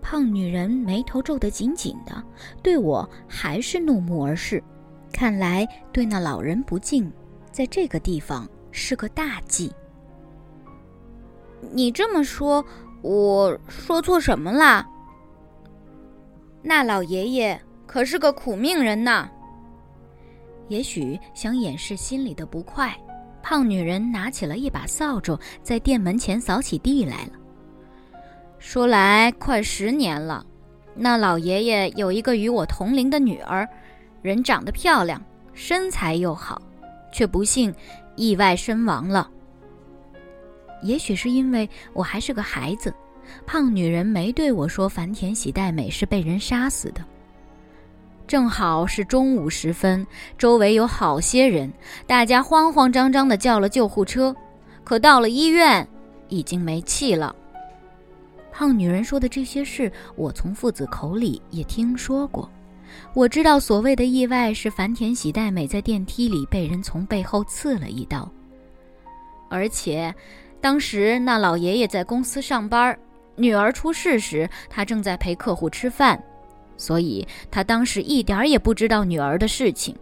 [0.00, 2.22] 胖女人眉头皱得紧紧的，
[2.62, 4.62] 对我还是怒目而视，
[5.12, 7.10] 看来对那老人不敬，
[7.50, 9.72] 在这个地方是个大忌。
[11.72, 12.64] 你这么说，
[13.02, 14.86] 我说错什么了？
[16.62, 19.28] 那老爷爷可是个苦命人呐。
[20.68, 22.94] 也许想掩饰心里的不快，
[23.42, 27.32] 胖女人拿起了一把扫帚，在店门前扫起地来了。
[28.58, 30.44] 说来快十年了，
[30.94, 33.66] 那老爷爷有一个与我同龄的女儿，
[34.20, 35.22] 人长得漂亮，
[35.54, 36.60] 身材又好，
[37.12, 37.72] 却不幸
[38.16, 39.30] 意外身亡了。
[40.82, 42.92] 也许是因为我还是个孩子，
[43.46, 47.00] 胖女人没对我说繁田喜代美是被人杀死的。
[48.28, 50.06] 正好是中午时分，
[50.36, 51.72] 周围有好些人，
[52.06, 54.36] 大家慌慌张张地叫了救护车，
[54.84, 55.88] 可到了医院，
[56.28, 57.34] 已经没气了。
[58.52, 62.50] 胖女人说的这些事，我从父子口里也听说过。
[63.14, 68.30] 我知道所谓的意外是繁田喜代美在电梯里被人从背后刺了一刀，
[69.48, 70.14] 而且
[70.60, 72.98] 当时那老爷爷在公司上班，
[73.36, 76.22] 女儿出事时，他正在陪客户吃饭。
[76.78, 79.94] 所以他当时一点儿也不知道女儿的事情。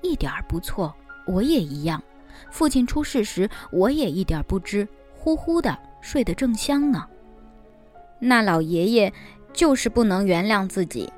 [0.00, 0.94] 一点儿不错，
[1.26, 2.02] 我也一样。
[2.50, 7.06] 父亲出事时，我也一点不知，呼呼的睡得正香呢。
[8.18, 9.12] 那老爷爷
[9.52, 11.12] 就是不能原谅自己，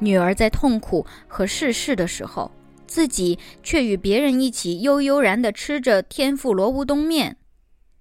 [0.00, 2.50] 女儿在痛苦和逝世的时候，
[2.86, 7.36] 自己却与别人一起悠悠然地吃着天妇罗乌冬面。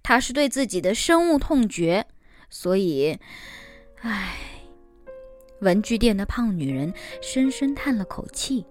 [0.02, 2.08] 他是对自己的深恶痛绝，
[2.50, 3.20] 所以，
[4.02, 4.59] 唉。
[5.62, 8.66] 文具店的胖女人深深叹了口气。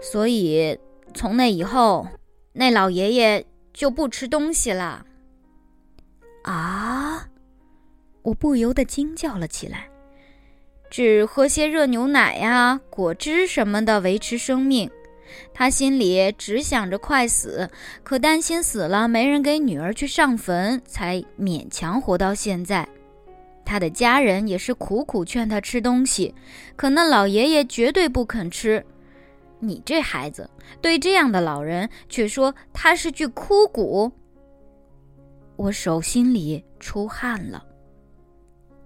[0.00, 0.78] 所以
[1.14, 2.06] 从那以后，
[2.52, 5.04] 那老爷爷就不吃东西了。
[6.44, 7.28] 啊！
[8.22, 9.88] 我不由得惊叫了起来。
[10.90, 14.90] 只喝些热牛奶呀、果汁什么的维持生命。
[15.52, 17.70] 他心里只想着快死，
[18.02, 22.88] 可担心死了没人给女儿去上坟，才勉强活到现在。
[23.68, 26.34] 他的家人也是苦苦劝他吃东西，
[26.74, 28.82] 可那老爷爷绝对不肯吃。
[29.60, 30.48] 你这孩子
[30.80, 34.10] 对这样的老人却说他是具枯骨，
[35.56, 37.62] 我手心里出汗了。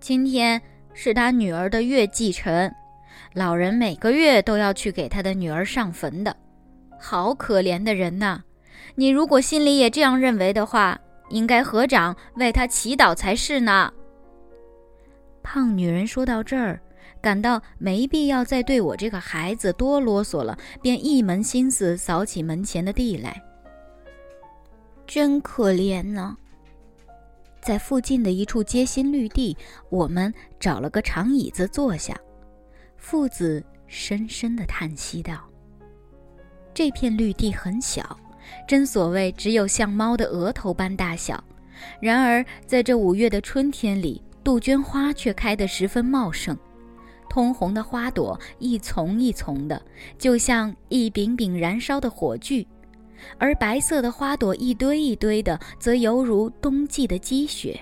[0.01, 0.61] 今天
[0.95, 2.75] 是他女儿的月祭辰，
[3.35, 6.37] 老人每个月都要去给他的女儿上坟的，
[6.99, 8.41] 好可怜的人呐！
[8.97, 13.93] 你如果心里也这样认为的话，应该合掌为他祈祷才是呢。
[15.43, 16.81] 胖女人说到这儿，
[17.21, 23.43] 感到没必要再对我这个孩子多啰嗦了，便一门心思扫起门前的地来。
[25.07, 26.37] 真可怜呢。
[27.61, 29.57] 在附近的一处街心绿地，
[29.89, 32.19] 我们找了个长椅子坐下。
[32.97, 35.49] 父子深深的叹息道
[36.75, 38.19] ：“这片绿地很小，
[38.67, 41.43] 真所谓只有像猫的额头般大小。
[42.01, 46.57] 然而在这五月的春天里，杜鹃花却开得十分茂盛。”
[47.29, 49.81] 通红的花朵一丛一丛的，
[50.19, 52.67] 就像一柄柄燃烧的火炬；
[53.39, 57.81] 而白色的花朵一堆一堆的，则犹如冬季的积雪。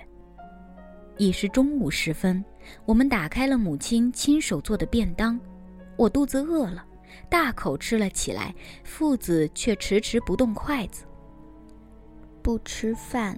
[1.19, 2.45] 已是中午时分，
[2.85, 5.39] 我们打开了母亲亲手做的便当，
[5.97, 6.85] 我肚子饿了，
[7.29, 8.55] 大口吃了起来。
[8.85, 11.05] 父子却迟迟不动筷子。
[12.41, 13.37] 不吃饭，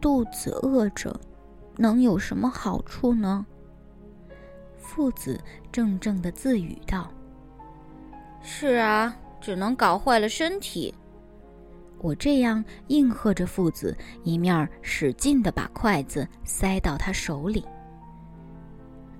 [0.00, 1.18] 肚子饿着，
[1.76, 3.44] 能有什么好处呢？
[4.76, 5.38] 父子
[5.72, 7.10] 怔怔的自语道
[8.40, 10.94] ：“是啊，只能搞坏了身体。”
[11.98, 17.64] 我这样应和着父子，一面使劲的把筷子塞到他手里。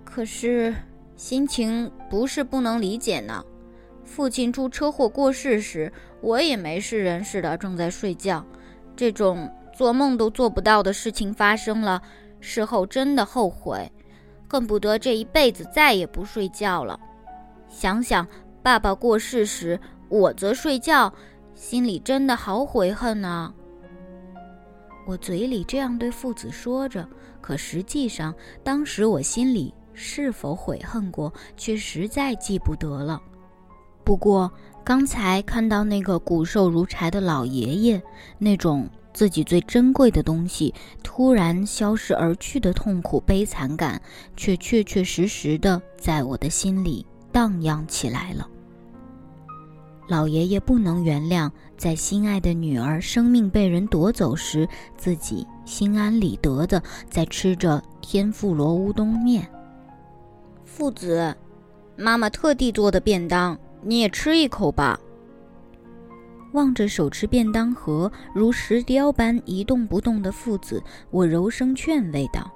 [0.05, 0.75] 可是
[1.17, 3.45] 心情不是不能理解呢。
[4.05, 8.45] 父亲出车祸过世时，我也没事人似的正在睡觉。
[8.95, 12.01] 这种做梦都做不到的事情发生了，
[12.49, 13.91] 事后真的后悔。
[14.49, 16.99] 恨不得这一辈子再也不睡觉了。
[17.69, 18.25] 想想
[18.63, 19.79] 爸爸过世时，
[20.09, 21.13] 我则睡觉，
[21.57, 23.53] 心里真的好悔恨啊。
[25.05, 27.07] 我嘴里这样对父子说着，
[27.41, 28.33] 可实际上，
[28.63, 33.21] 当时我心里是否悔恨过，却实在记不得了。
[34.05, 34.49] 不过
[34.85, 38.01] 刚才看到那个骨瘦如柴的老爷爷，
[38.39, 38.89] 那种……
[39.17, 43.99] 自己最珍贵的东西突然消失而去的痛苦悲惨感，
[44.37, 48.47] 却确确实实的在我的心里荡漾起来了。
[50.07, 59.49] 老爷爷不能原谅，在心爱的女儿生命被人夺走时，自己心安理得的在吃着天妇罗乌冬面。
[60.67, 61.35] 父子，
[61.97, 65.01] 妈妈特地做的便当，你也吃一口吧。
[66.57, 72.51] 望着手持便当盒如石雕般一动不动的父子，我柔声劝慰道：“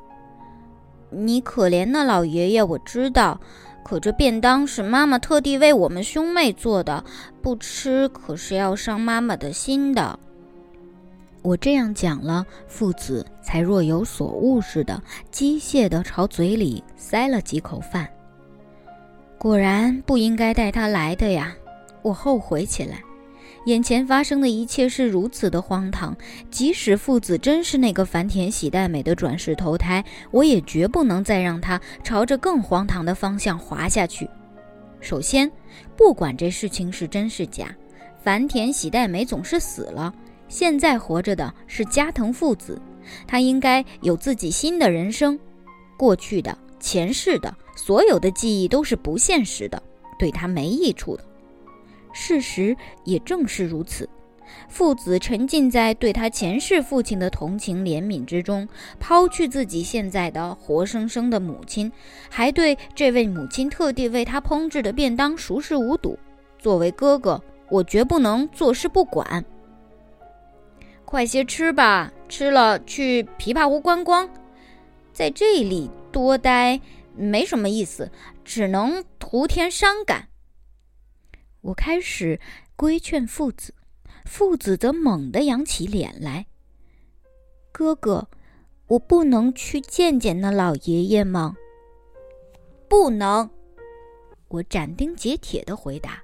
[1.12, 3.38] 你可怜那老爷爷，我知道。
[3.82, 7.04] 可这便当是妈妈特地为我们兄妹做的，
[7.42, 10.18] 不吃可是要伤妈妈的心的。”
[11.42, 18.08] 我这样讲了，父子才若有所悟似的，机械地朝嘴里塞了几口饭。
[19.38, 21.54] 果然不应该带他来的呀！
[22.02, 23.02] 我后悔起来。
[23.66, 26.16] 眼前发生的一切是如此的荒唐，
[26.50, 34.28] 即使父子真是那个繁田喜代美的转世投胎，我也绝不能再让他朝着更荒唐的方向滑下去。
[34.98, 35.50] 首先，
[35.96, 37.74] 不管这事情是真是假，
[38.22, 40.12] 繁田喜代美总是死了，
[40.48, 42.80] 现在活着的是加藤父子，
[43.26, 45.38] 他应该有自己新的人生，
[45.98, 49.82] 过去的、前世的所有的记忆都是不现实的，
[50.18, 51.24] 对他没益处的。
[52.12, 54.08] 事实也正是如此，
[54.68, 61.90] 父子沉浸在对他前世父亲的同情怜悯之中，抛去自己现在的活生生的母亲，
[62.28, 66.18] 还对这位母亲特地为他烹制的便当熟视无睹。
[66.58, 69.44] 作为哥哥，我绝不能坐视不管。
[71.04, 74.28] 快些吃吧，吃了去琵琶湖观光，
[75.12, 76.80] 在这里多待
[77.16, 78.10] 没什么意思，
[78.44, 80.29] 只能徒添伤感。
[81.62, 82.40] 我开始
[82.76, 83.74] 规劝父子，
[84.24, 86.46] 父子则猛地扬起脸来。
[87.72, 88.28] 哥哥，
[88.86, 91.56] 我不能去见见那老爷爷吗？
[92.88, 93.50] 不能，
[94.48, 96.22] 我斩钉截铁的回答，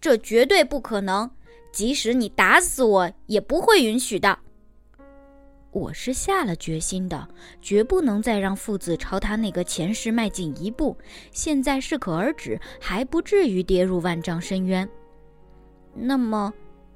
[0.00, 1.30] 这绝对不可能，
[1.72, 4.40] 即使你打死我，也不会允许的。
[5.76, 7.28] 我是下了决心的，
[7.60, 10.96] 绝不能再让父子朝他那个前世迈进一步。
[11.32, 14.88] 现在适可而止，还不至于跌入万丈深渊。
[15.94, 16.50] 那么，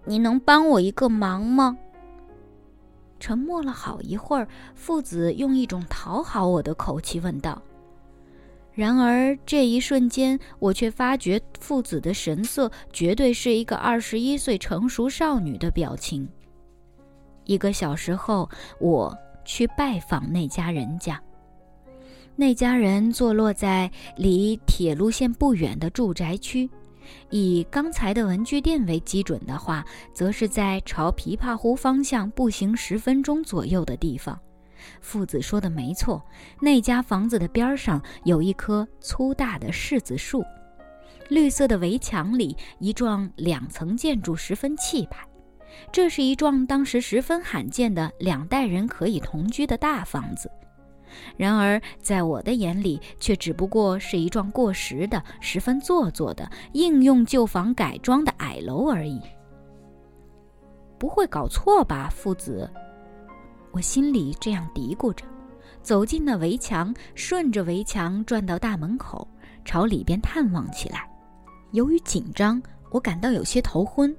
[0.07, 1.77] 你能帮我一个忙吗？
[3.19, 7.61] 沉默了好一会儿，父子用一种讨好我的口气问道。
[8.73, 16.27] 然而这一瞬间，我却发觉父子的神色绝对是一个二十一岁成熟少女的表情。
[17.51, 18.49] 一个小时后，
[18.79, 19.13] 我
[19.45, 21.21] 去拜访那家人家。
[22.37, 26.71] 那家人坐落在离铁路线不远的住宅区，
[27.29, 29.85] 以刚才的文具店为基准的话，
[30.15, 34.39] 则是在朝琵琶湖方向步行十分钟左右的地方。
[35.01, 36.25] 父子说的没错，
[36.61, 40.45] 那家房子的边上有一棵粗大的柿子树，
[41.29, 45.27] 绿色的围墙里，一幢两层建筑十分气派。
[45.93, 50.51] 这是一幢当时十分罕见的两代人可以同居的大房子。
[51.37, 59.21] 然而，在我的眼里，却只不过是一幢过时的、十分做作的、应用旧房改装的矮楼而已。
[60.99, 62.71] 不会搞错吧，父子？
[63.73, 65.25] 我心里这样嘀咕着，
[65.83, 69.27] 走进那围墙，顺着围墙转到大门口，
[69.65, 71.11] 朝里边探望起来。
[71.73, 74.15] 由于紧张，我感到有些头昏，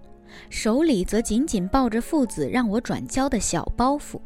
[0.49, 4.19] 手里则紧紧抱着父子让我转交的小包袱。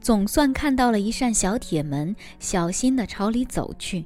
[0.00, 4.04] 总算看到了一扇小铁门，小心地朝里走去。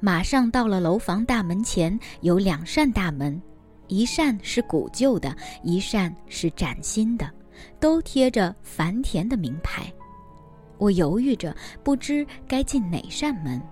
[0.00, 3.40] 马上到了楼房大门前，有两扇大门，
[3.86, 7.30] 一扇是古旧的，一扇是崭新的，
[7.78, 9.92] 都贴着繁田的名牌。
[10.78, 11.54] 我犹豫着，
[11.84, 13.62] 不知该进哪扇门。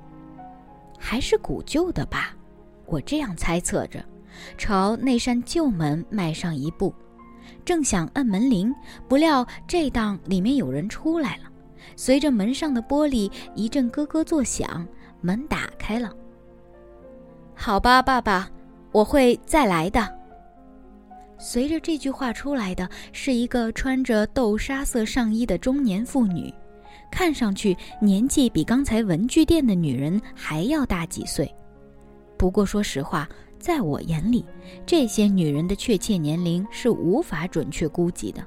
[0.97, 2.35] 还是古旧的吧，
[2.87, 4.03] 我这样猜测着，
[4.57, 6.95] 朝那扇旧门迈上一步，
[7.65, 8.75] 正想按门铃，
[9.09, 11.45] 不料这当里面有人出来了。
[11.97, 14.87] 随着门上的玻璃一阵咯咯作响，
[15.21, 16.13] 门打开了。
[17.55, 18.51] 好吧，爸爸，
[18.91, 20.09] 我会再来的。
[21.39, 26.53] 随着这句话出来的是一个穿着豆沙色上衣的中年妇女，
[27.11, 31.53] 看上去年纪比刚才文具店的女人还要大几岁。
[32.39, 33.29] 不过说实话，
[33.65, 34.45] 在我眼里，
[34.85, 38.45] 这些女人的确切年龄是无法准确估计的。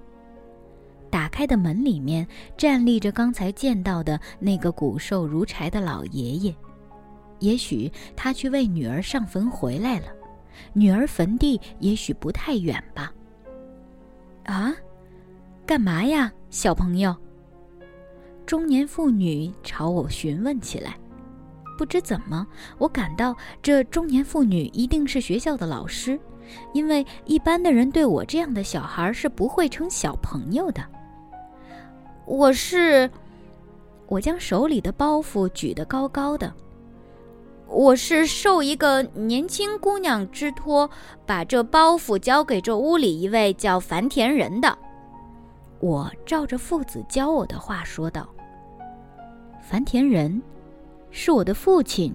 [1.09, 6.55] 打开的门里面站立着刚才见到的那个骨瘦如柴的老爷爷，
[7.39, 10.05] 也许他去为女儿上坟回来了，
[10.72, 13.11] 女儿坟地也许不太远吧。
[14.43, 14.72] 啊，
[15.65, 17.15] 干嘛呀，小朋友？
[18.45, 20.95] 中年妇女朝我询问起来。
[21.78, 22.45] 不知怎么，
[22.78, 26.19] 我感到这中年妇女一定是学校的老师，
[26.73, 30.84] 因为一般的人对我这样的小孩是不会称小朋友的。
[32.25, 33.09] 我是，
[34.07, 36.51] 我将手里的包袱举得高高的。
[37.67, 40.89] 我是受一个年轻姑娘之托，
[41.25, 44.78] 把这包袱交给这屋里一位叫樊田人的。
[45.80, 48.28] 我照着父子教我的话说道
[49.61, 50.41] ：“樊田人，
[51.18, 52.13] 是我的父亲。”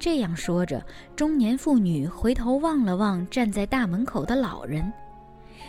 [0.00, 0.82] 这样说着，
[1.14, 4.90] 中年妇女回头望了望站在大门口的老人。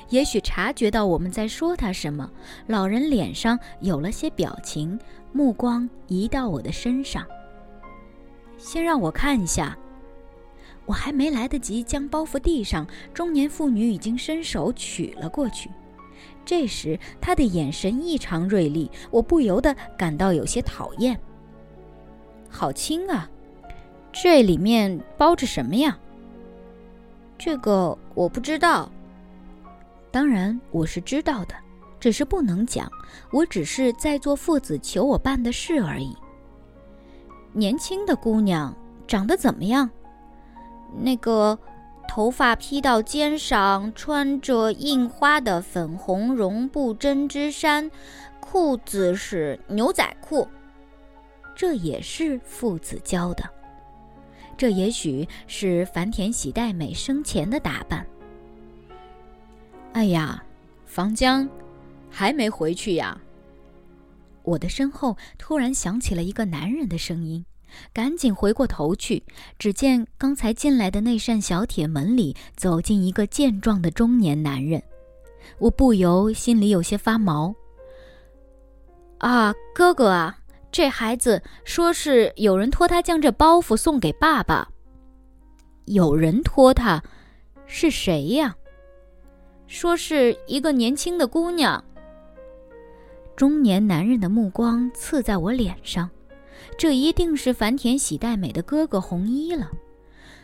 [0.10, 2.32] 也许察觉到我们在说他什么，
[2.66, 4.98] 老人脸上有了些表情，
[5.34, 7.26] 目光移到我的身上。
[8.58, 9.78] 先让我看一下，
[10.86, 15.70] 我还没来得及将包袱递上，中年妇女已经伸手取了过去。
[16.46, 21.20] 这时她的眼神异常锐利，我不由得感到有些讨厌。
[22.50, 23.30] 好轻啊，
[24.12, 25.98] 这里面包着什么呀？
[27.38, 28.92] 这个我不知道。
[30.10, 31.54] 当然我是知道的，
[32.00, 32.92] 只是不能讲。
[33.32, 36.16] 我只是在做父子求我办的事而已。
[37.54, 38.76] 年轻的姑娘
[39.06, 39.90] 长得怎么样？
[41.00, 41.58] 那个
[42.08, 47.92] 头发披到肩上，穿着印花的粉红绒布针织衫，
[48.40, 50.48] 裤子是牛仔裤。
[51.58, 53.44] 这也是父子教的。
[54.56, 58.06] 这也许是繁田喜代美生前的打扮。
[59.94, 60.44] 哎呀，
[60.86, 61.50] 房江
[62.12, 63.20] 还没回去呀！
[64.44, 67.44] 我的身后突然响起了一个男人的声音，
[67.92, 69.24] 赶紧回过头去，
[69.58, 74.84] 只见刚才进来的那扇小铁门里走进一个健壮的中年男人，
[75.58, 77.56] 我不由心里有些发毛。
[79.18, 80.37] 啊，哥哥啊，
[80.72, 84.68] 这孩子说是有人托他将这包袱送给爸爸。
[85.86, 87.02] 有人托他，
[87.66, 88.56] 是谁呀？
[89.68, 91.84] 说是一个年轻的姑娘。
[93.36, 96.10] 中年男人的目光刺在我脸上，
[96.78, 99.72] 这一定是繁田喜代美的哥哥红衣了。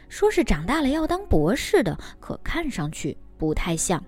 [0.09, 4.03] 说是长大了要当博士的，可看上去不太像。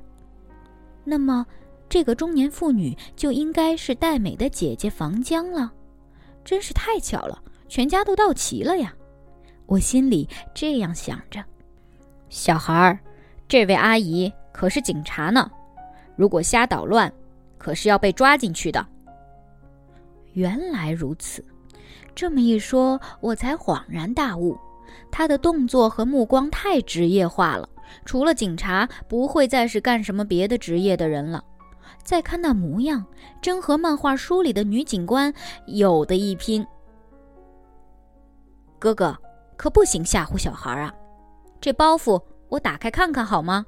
[1.03, 1.45] 那么，
[1.89, 5.71] 这个中年妇女就应该是代美的姐姐房江了。
[6.45, 8.93] 真是太巧了，全家都到齐了呀！
[9.65, 11.43] 我心里这样想着。
[12.29, 12.99] 小孩儿，
[13.47, 14.31] 这位阿姨。
[14.53, 15.51] 可是警察呢，
[16.15, 17.11] 如果瞎捣乱，
[17.57, 18.85] 可是要被抓进去的。
[20.33, 21.43] 原来如此，
[22.13, 24.57] 这么一说，我才恍然大悟。
[25.11, 27.67] 他的动作和目光太职业化了，
[28.05, 31.43] 除了警察，不会再是干什么别的职业的人了。
[32.05, 33.03] 再看那模样，
[33.41, 35.33] 真和漫画书里的女警官
[35.65, 36.65] 有的一拼。
[38.77, 39.17] 哥哥，
[39.57, 40.93] 可不行吓唬小孩啊！
[41.59, 43.65] 这包袱我打开看看好吗？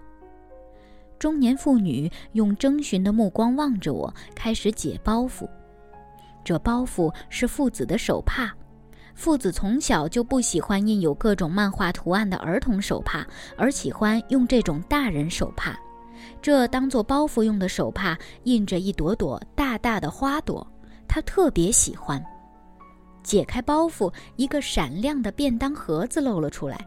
[1.18, 5.49] 中年妇女用征询的目光望着我，开始解包袱。
[6.43, 8.53] 这包袱是父子的手帕。
[9.15, 13.26] 父子从小就不喜欢印有各种漫画图案的儿童手帕，
[13.57, 15.76] 而喜欢用这种大人手帕。
[16.41, 20.65] 这当做包袱用的手帕，印着一朵朵大大的花朵，
[21.07, 22.23] 他特别喜欢。
[23.23, 26.80] 解开包袱，一个闪亮的便当盒子露了出来。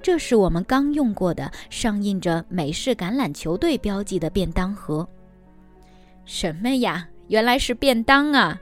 [0.00, 5.08] 这是我们刚用过的，上印着美式橄榄球队标记的便当盒。
[6.24, 7.08] 什么呀？
[7.28, 8.56] 原来是便当啊！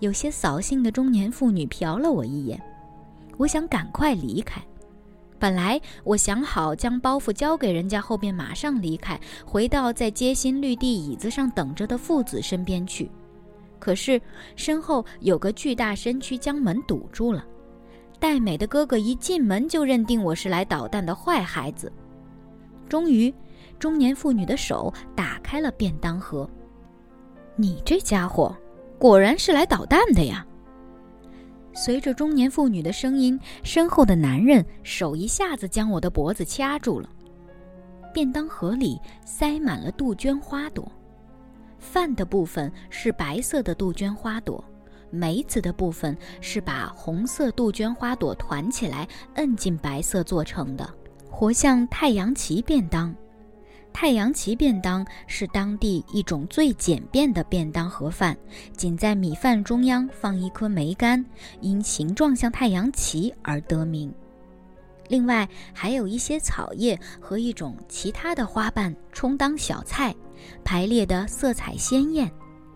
[0.00, 2.60] 有些扫兴的中年妇女瞟了我一眼，
[3.36, 4.60] 我想赶快离开。
[5.42, 13.10] 本来我想好将包袱交给人家后便马上离开，回到在街心绿地椅子上等着的父子身边去。
[13.80, 14.22] 可是
[14.54, 17.44] 身后有个巨大身躯将门堵住了。
[18.20, 21.92] 戴美的哥哥一进门就认定我是来捣蛋的坏孩子。
[22.88, 23.34] 终于，
[23.80, 26.48] 中年妇女的手打开了便当盒。
[27.56, 28.54] 你这家伙！
[28.96, 30.46] 果然是来捣蛋的呀！
[31.74, 37.08] 随着中年妇女的声音，身后的男人手一下子将我的脖子掐住了。
[38.12, 40.90] 便当盒里塞满了杜鹃花朵，
[41.78, 44.62] 饭的部分是白色的杜鹃花朵，
[45.10, 50.86] 梅子的部分是把红色杜鹃花朵团起来摁进白色做成的，
[51.30, 53.14] 活像太阳旗便当。
[53.92, 58.36] 太阳旗便当是当地一种最简便的便当盒饭，
[58.76, 61.24] 仅在米饭中央放一颗梅干，
[61.60, 64.12] 因形状像太阳旗而得名。
[65.08, 70.14] 另外还有一些草叶和一种其他的花瓣充当小菜，
[70.64, 72.30] 排列的色彩鲜艳。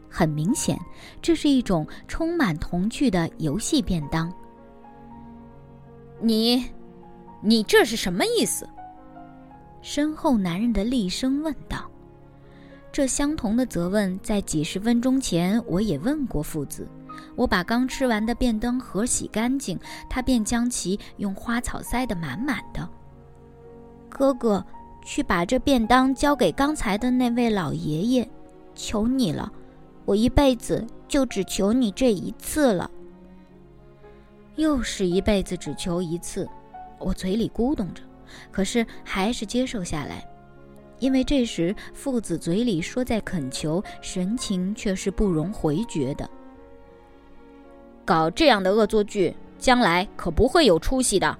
[0.09, 0.79] 很明显，
[1.21, 4.33] 这是一种充满童趣的游戏便当。
[6.21, 6.65] 你，
[7.43, 8.69] 你这是什么意思？
[9.89, 11.89] 身后男人的厉声问道
[12.91, 16.89] ：“这相同的责问，在几十分钟前我也问过父子。
[17.37, 19.79] 我把刚吃完的便当盒洗干净，
[20.11, 22.87] 他便将其用花草塞得满满的。
[24.09, 24.63] 哥哥，
[25.05, 28.29] 去把这便当交给刚才的那位老爷爷，
[28.75, 29.53] 求你了，
[30.05, 32.91] 我一辈子就只求你这一次了。
[34.57, 36.49] 又是一辈子只求一次，
[36.99, 38.03] 我嘴里咕咚着。”
[38.51, 40.27] 可是还是接受下来，
[40.99, 46.29] 因为这时父子嘴里说在恳求，神情却是不容回绝的。
[48.05, 51.37] 搞这样的恶作剧，将来可不会有出息的。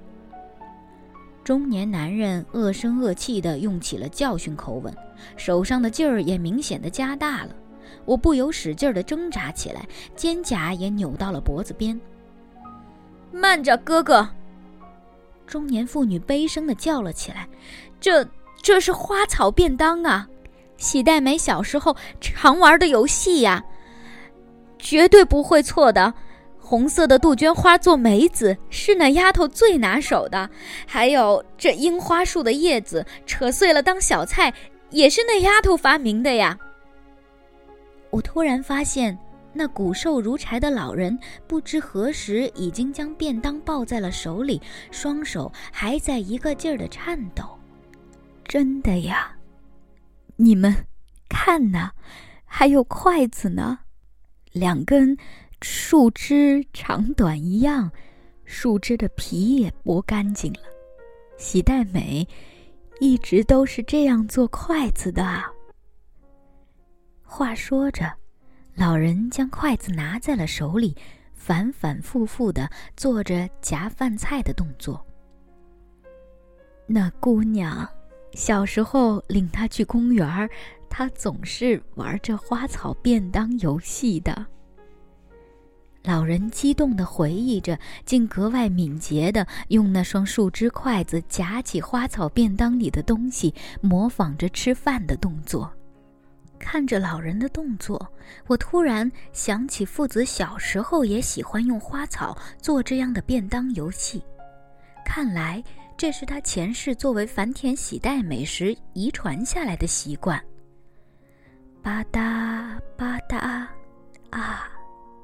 [1.43, 4.93] 中年男人恶声恶气地用起了教训口吻，
[5.37, 7.55] 手上的劲儿也明显的加大了。
[8.03, 11.97] 我不由使劲地挣扎起来，肩胛也扭到了脖子边。
[13.31, 14.27] 慢着，哥哥。
[15.47, 17.47] 中年妇女悲声的叫了起来
[17.99, 18.27] ：“这
[18.61, 20.27] 这是花草便当啊，
[20.75, 23.63] 喜黛梅小时候常玩的游戏呀，
[24.77, 26.13] 绝对不会错的。
[26.59, 30.49] 红色的杜鹃花做梅子是那丫头最拿手的，
[30.85, 34.53] 还有这樱花树的叶子扯碎了当小菜，
[34.89, 36.59] 也是那丫头发明的呀。”
[38.11, 39.17] 我突然发现。
[39.57, 41.17] 那骨瘦如柴的老人
[41.47, 44.61] 不知何时已经将便当抱在了手里，
[44.91, 47.57] 双手还在一个劲儿的颤抖。
[48.45, 49.35] 真的呀，
[50.35, 50.85] 你们
[51.27, 51.89] 看呐，
[52.45, 53.79] 还有筷子呢，
[54.51, 55.17] 两根
[55.63, 57.91] 树枝长短一样，
[58.45, 60.59] 树枝的皮也剥干净了。
[61.39, 62.27] 喜黛美
[62.99, 65.43] 一直都是这样做筷子的。
[67.23, 68.13] 话说着。
[68.77, 70.95] 老人将筷子拿在了手里，
[71.33, 75.03] 反反复复的做着夹饭菜的动作。
[76.85, 77.89] 那姑娘
[78.33, 80.47] 小时候领她去公园儿，
[80.87, 84.45] 她总是玩着花草便当游戏的。
[86.03, 95.73] 老人激动的回忆着，竟格外敏捷的用那双树枝筷子夹起花草便当里的东西，模仿着吃饭的动作。
[96.59, 98.11] 看着老人的动作，
[98.47, 104.23] 我突然想起父子小时候也喜欢用花草做这样的便当游戏。
[105.05, 105.63] 看来
[105.95, 110.37] 这是他前世作为繁田喜代美食遗传下来的习惯。
[111.81, 113.65] 吧嗒吧嗒，
[114.31, 114.69] 啊，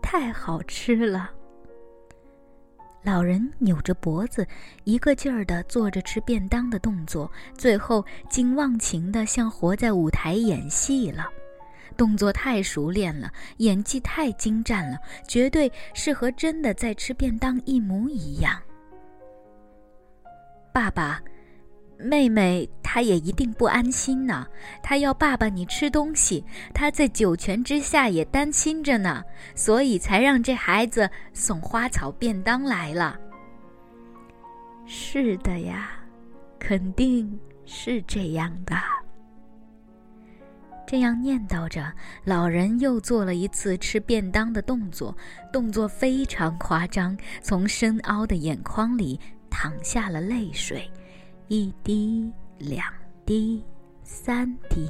[0.02, 1.30] 太好吃了！
[3.04, 4.48] 老人扭着脖子，
[4.86, 11.30] 一个劲儿地做着吃便当的动作，最后竟忘情地像活在舞台演戏了。
[11.98, 14.98] 动作太熟练了，演技太精湛了，
[15.28, 18.58] 绝对是和真的在吃便当一模一样。
[20.74, 21.22] 爸爸，
[22.04, 24.46] 妹妹她也一定不安心呢，
[24.82, 26.44] 她要爸爸你吃东西，
[26.74, 29.24] 她在九泉之下也担心着呢，
[29.56, 33.18] 所以才让这孩子送花草便当来了。
[34.86, 35.92] 是的呀，
[36.60, 38.76] 肯定是这样的。
[40.86, 41.92] 这样念叨着，
[42.26, 45.16] 老人又做了一次吃便当的动作，
[45.52, 49.20] 动作非常夸张，从深凹的眼眶里
[49.50, 50.88] 淌下了泪水，
[51.56, 52.84] 一滴、两
[53.28, 53.64] 滴、
[54.02, 54.90] 三滴，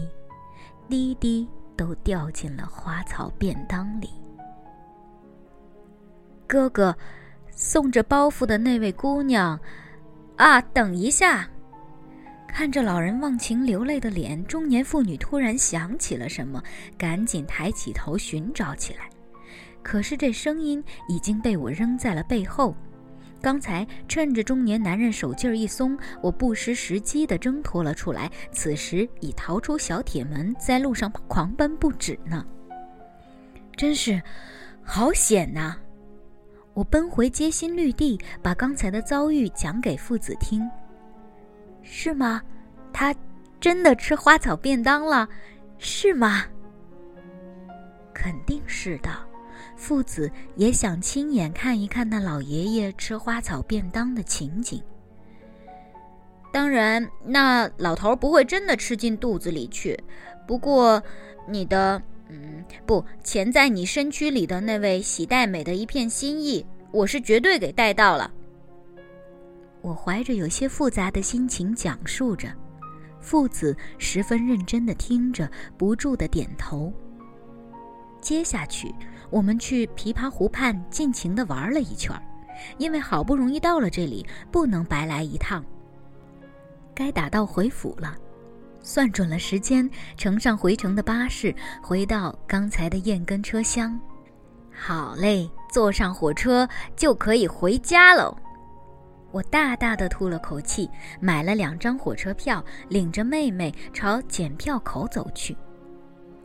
[0.87, 1.45] 滴滴
[1.75, 4.09] 都掉进了花草便当里。
[6.47, 6.95] 哥哥，
[7.51, 9.59] 送着包袱的那位姑娘，
[10.37, 11.49] 啊，等一下。
[12.47, 16.63] 看着老人忘情流泪的脸，中年妇女突然想起了什么，
[16.97, 19.09] 赶紧抬起头寻找起来。
[19.81, 22.73] 可是这声音已经被我扔在了背后。
[23.43, 32.45] 刚才趁着中年男人手劲儿一松，我不失时机地挣脱了出来，此时已逃出小铁门，在路上狂奔不止呢。
[33.75, 34.21] 真是
[34.81, 35.75] 好险呐！
[36.73, 40.65] 我奔回街心绿地，把刚才的遭遇讲给父子听。
[41.81, 42.41] 是吗？
[42.93, 43.13] 他
[43.59, 45.27] 真的吃花草便当了，
[45.77, 46.45] 是吗？
[48.13, 49.09] 肯定是的。
[49.75, 54.81] 父子也想亲眼看一看那老爷爷吃花草便当的情景。
[56.51, 59.99] 当然，那老头不会真的吃进肚子里去。
[60.47, 61.01] 不过，
[61.47, 62.01] 你的……
[62.29, 68.31] 嗯，不，潜在你身躯里的那位喜代美的一片心意，我是绝对给带到了。
[69.81, 72.47] 我怀着有些复杂的心情讲述着，
[73.19, 76.91] 父子十分认真地听着，不住地点头。
[78.21, 78.93] 接下去，
[79.33, 82.15] 我们去琵琶湖畔尽情地玩了一圈，
[82.77, 85.65] 因为好不容易到了这里，不能白来一趟。
[86.93, 88.15] 该打道回府了，
[88.83, 91.51] 算准了时间，乘上回程的巴士，
[91.81, 93.99] 回到刚才的燕根车厢。
[94.71, 98.37] 好嘞，坐上火车就可以回家喽。
[99.31, 100.87] 我大大的吐了口气，
[101.19, 105.57] 买了两张火车票，领着妹妹朝检票口走去。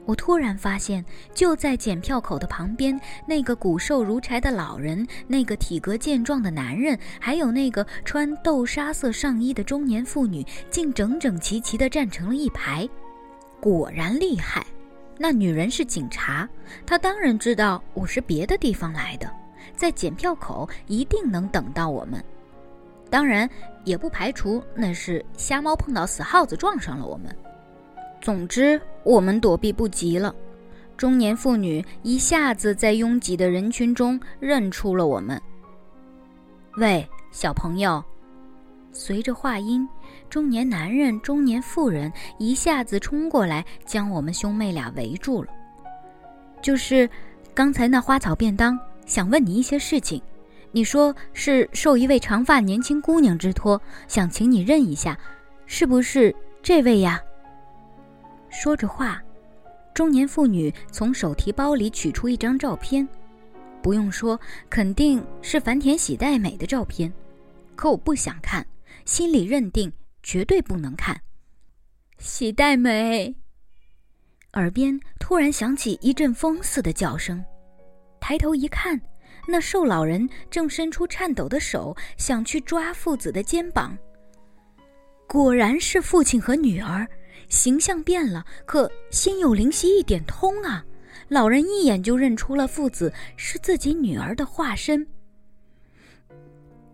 [0.09, 1.05] 我突然发现，
[1.35, 12.89] 就在检票口的旁边，那个骨瘦如柴的老人，那个体格健壮的男人，还有那个穿豆沙色上衣的中年妇女，竟整整齐齐地站成了一排。
[13.61, 14.65] 果然厉害，
[15.19, 16.49] 那女人是警察，
[16.87, 19.31] 她当然知道我是别的地方来的，
[19.77, 22.25] 在检票口一定能等到我们。
[23.11, 23.47] 当然，
[23.85, 27.31] 也不排除那是瞎猫碰到死耗子撞上了我们。
[28.21, 30.35] 总之，我们躲避不及了。
[30.97, 35.41] 中年妇女一下子在拥挤的人群中认出了我们。
[36.77, 38.03] 喂，小朋友！
[38.91, 39.89] 随着话音，
[40.29, 45.49] 中年男人、中年妇人一下子冲过来，将我们兄妹俩围住了。
[46.61, 47.09] 就是
[47.55, 48.77] 刚才那花草便当，
[49.07, 50.21] 想问你一些事情。
[50.73, 55.17] 你说是受一位长发年轻姑娘之托，想请你认一下，
[55.67, 57.23] 是不是这位呀？
[58.51, 59.23] 说着话，
[59.95, 63.07] 中年妇女从手提包里取出一张照片，
[63.83, 64.39] 不用说，
[64.69, 67.13] 肯定是繁田喜代美的照片。
[67.77, 68.67] 可我不想看，
[69.05, 69.93] 心里认定
[70.23, 71.21] 绝对不能看。
[72.19, 73.35] 喜代美，
[74.55, 77.45] 耳边突然响起一阵风似的叫声，
[78.21, 79.01] 抬头一看。
[79.51, 83.97] 那瘦老人正伸出颤抖的手，想去抓父子的肩膀。
[85.27, 87.09] 果然是父亲和女儿，
[87.49, 90.85] 形象变了，可心有灵犀一点通啊！
[91.29, 95.07] 老人一眼就认出了父子是自己女儿的化身。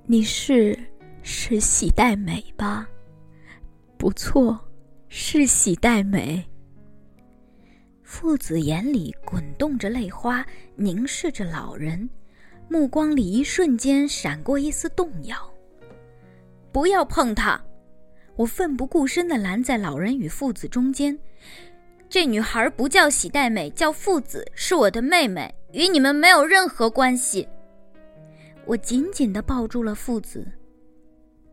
[0.06, 0.78] 你是
[1.22, 2.88] 是喜代美吧？
[3.96, 4.58] 不错，
[5.08, 6.44] 是喜代美。
[8.02, 10.44] 父子眼里滚动着泪花，
[10.76, 12.08] 凝视着老人。
[12.68, 15.36] 目光里一瞬间闪过一丝动摇。
[16.72, 17.60] 不要碰他！
[18.36, 21.18] 我奋不顾身地拦在老人与父子中间。
[22.08, 27.48] 这女孩不叫喜代美，叫父子，是我的妹妹，与你们没有任何关系。
[28.66, 30.46] 我紧紧地抱住了父子。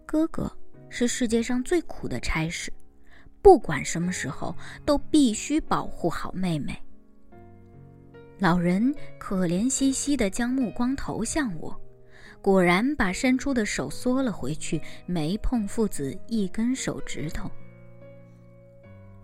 [0.06, 0.52] 哥哥
[0.90, 2.72] 是世界上最苦的差事，
[3.42, 4.56] 不管什么时候
[4.86, 6.78] 都必须保护好妹妹。
[8.38, 11.80] 老人可怜兮兮地将目光投向我，
[12.42, 17.50] 果然把伸出的手缩了回去，没碰父子一根手指头。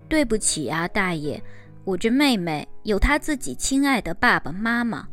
[0.07, 1.41] 对不起啊，大爷，
[1.83, 5.07] 我这妹妹有她自己亲爱的爸爸妈妈。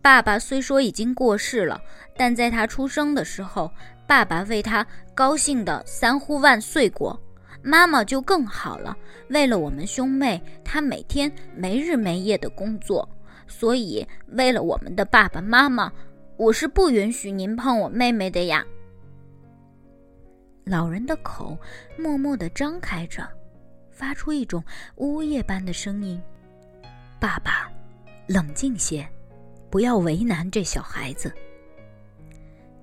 [0.00, 1.78] 爸爸虽说已经过世了，
[2.16, 3.70] 但在她出生的时候，
[4.06, 7.20] 爸爸为他高兴的三呼万岁过，
[7.62, 8.96] 妈妈就更好了。
[9.28, 13.06] 为了我们兄妹，她每天没日没夜的工作。
[13.46, 15.92] 所以，为了我们的爸爸妈妈，
[16.40, 18.64] 我是不允许您碰我妹妹的呀。
[20.64, 21.54] 老人的口
[21.98, 23.28] 默默地张开着，
[23.90, 24.64] 发出一种
[24.94, 26.18] 呜咽般的声音
[27.20, 27.70] ：“爸爸，
[28.26, 29.06] 冷静些，
[29.68, 31.30] 不要为难这小孩子。”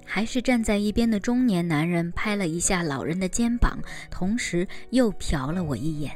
[0.06, 3.80] 还是站在一边的中年男人拍了一下老人的肩膀，
[4.12, 6.12] 同时又瞟了我一眼。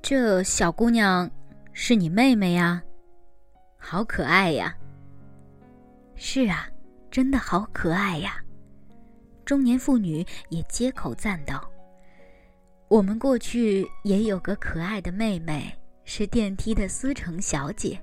[0.00, 1.30] 这小姑娘。
[1.76, 2.80] 是你妹妹呀，
[3.76, 4.72] 好可爱呀！
[6.16, 6.68] 是啊，
[7.10, 8.36] 真的好可爱呀！
[9.44, 11.68] 中年妇女也接口赞道
[12.88, 15.70] ：“我们过去也有个可爱的妹妹，
[16.04, 18.00] 是电梯的思成小姐。”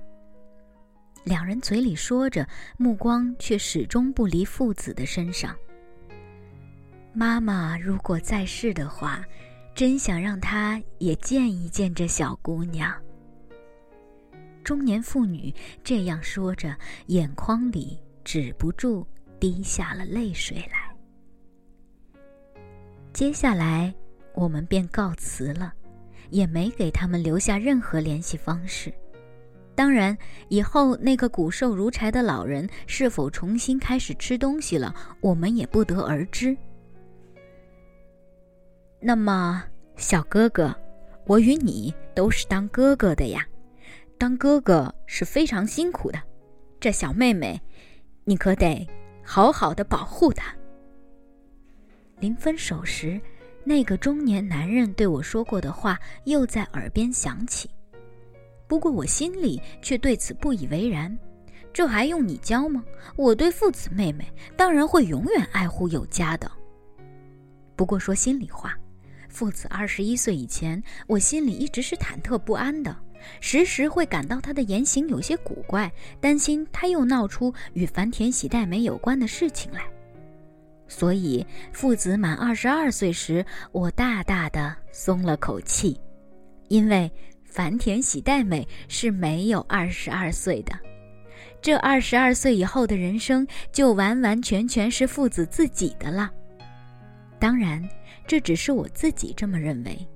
[1.24, 5.56] 两人嘴里说着，目光却始终不离父子的身上。
[7.12, 9.24] 妈妈如果在世的话，
[9.74, 12.92] 真想让她也见一见这小姑娘。
[14.62, 15.52] 中年妇女
[15.82, 16.76] 这样说着，
[17.06, 19.06] 眼眶里止不住
[19.40, 20.94] 滴下了泪水来。
[23.12, 23.92] 接下来，
[24.34, 25.72] 我们便告辞了，
[26.30, 28.92] 也没给他们留下任何联系方式。
[29.74, 30.16] 当然，
[30.48, 36.56] 以后那个骨瘦如柴的老人是否重新开始吃东西了，我们也不得而知。
[39.00, 39.62] 那么，
[39.96, 40.74] 小哥哥，
[41.26, 43.46] 我与你都是当哥哥的呀。
[44.22, 46.22] 当哥哥是非常辛苦的，
[46.78, 47.60] 这小妹妹，
[48.22, 48.88] 你可得
[49.20, 50.54] 好好的保护她。
[52.20, 53.20] 临分手时，
[53.64, 57.68] 那个中年男人对我说过的话又在耳边响起，
[58.68, 61.18] 不过我心里却对此不以为然。
[61.72, 62.84] 这还用你教吗？
[63.16, 64.24] 我对父子妹妹
[64.56, 66.48] 当然会永远爱护有加的。
[67.74, 68.78] 不过说心里话，
[69.28, 72.96] 父子二十一岁以前，我心里一直是忐忑不安的。
[73.40, 75.90] 时时会感到他的言行有些古怪，
[76.20, 79.82] 担心他又闹出与繁田喜代美有关的事情来。
[80.88, 85.98] 所以父子满二十二岁时，我大大的松了口气，
[86.68, 87.10] 因为
[87.44, 90.72] 繁田喜代美是没有二十二岁的。
[91.62, 96.30] 这二十二岁以后的人生，就完完全全是父子自己的了。
[97.38, 97.82] 当然，
[98.26, 100.06] 这只是我自己这么认为。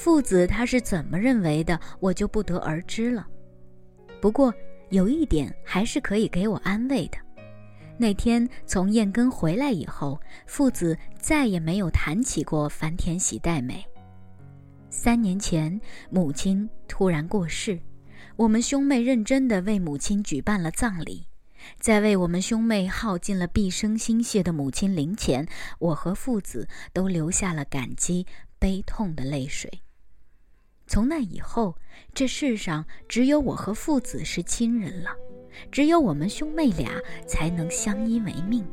[0.00, 3.26] 父子他是怎么认为的，我就不得而知了。
[4.20, 4.54] 不过
[4.90, 7.18] 有一点还是可以给我安慰的：
[7.98, 13.84] 那天从燕根回来以后，父子再也没有谈起过繁田喜代美。
[14.88, 15.80] 三年前，
[16.10, 17.80] 母亲突然过世，
[18.36, 21.26] 我们兄妹认真地为母亲举办了葬礼，
[21.80, 25.44] 在为我们兄妹耗尽了毕生心血的母亲灵前，
[25.80, 28.24] 我和父子都流下了感激、
[28.60, 29.68] 悲痛的泪水。
[30.88, 31.76] 从那以后，
[32.14, 35.10] 这世上只有我和父子是亲人了，
[35.70, 36.90] 只有我们兄妹俩
[37.26, 38.66] 才能相依为命。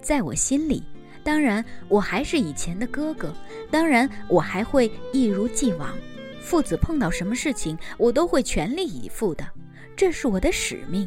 [0.00, 0.82] 在我心里，
[1.22, 3.34] 当然我还是以前的哥哥，
[3.70, 5.94] 当然我还会一如既往。
[6.40, 9.46] 父子碰到什么事情，我都会全力以赴的，
[9.94, 11.06] 这是我的使命。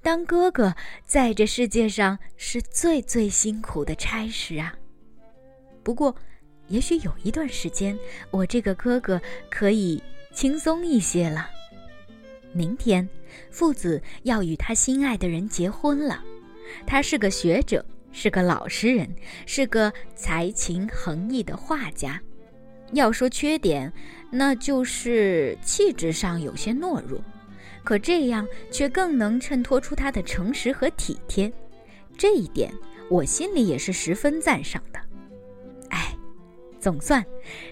[0.00, 0.72] 当哥哥
[1.04, 4.72] 在这世界上是最最辛苦的差事啊。
[5.82, 6.14] 不过。
[6.72, 7.96] 也许有一段时间，
[8.30, 9.20] 我这个哥哥
[9.50, 11.50] 可以轻松一些了。
[12.50, 13.06] 明天，
[13.50, 16.24] 父子要与他心爱的人结婚了。
[16.86, 22.18] 他是个学者，是个老实人，是个才情横溢的画家。
[22.94, 23.92] 要说缺点，
[24.30, 27.22] 那就是气质上有些懦弱。
[27.84, 31.52] 可这样却更能衬托出他的诚实和体贴。
[32.16, 32.72] 这一点，
[33.10, 35.01] 我心里也是十分赞赏的。
[36.82, 37.24] 总算，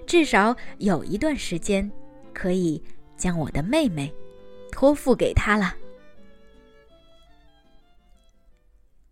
[0.06, 1.90] 至少有一段时间，
[2.32, 2.80] 可以
[3.16, 4.14] 将我的妹妹
[4.70, 5.74] 托付给他了。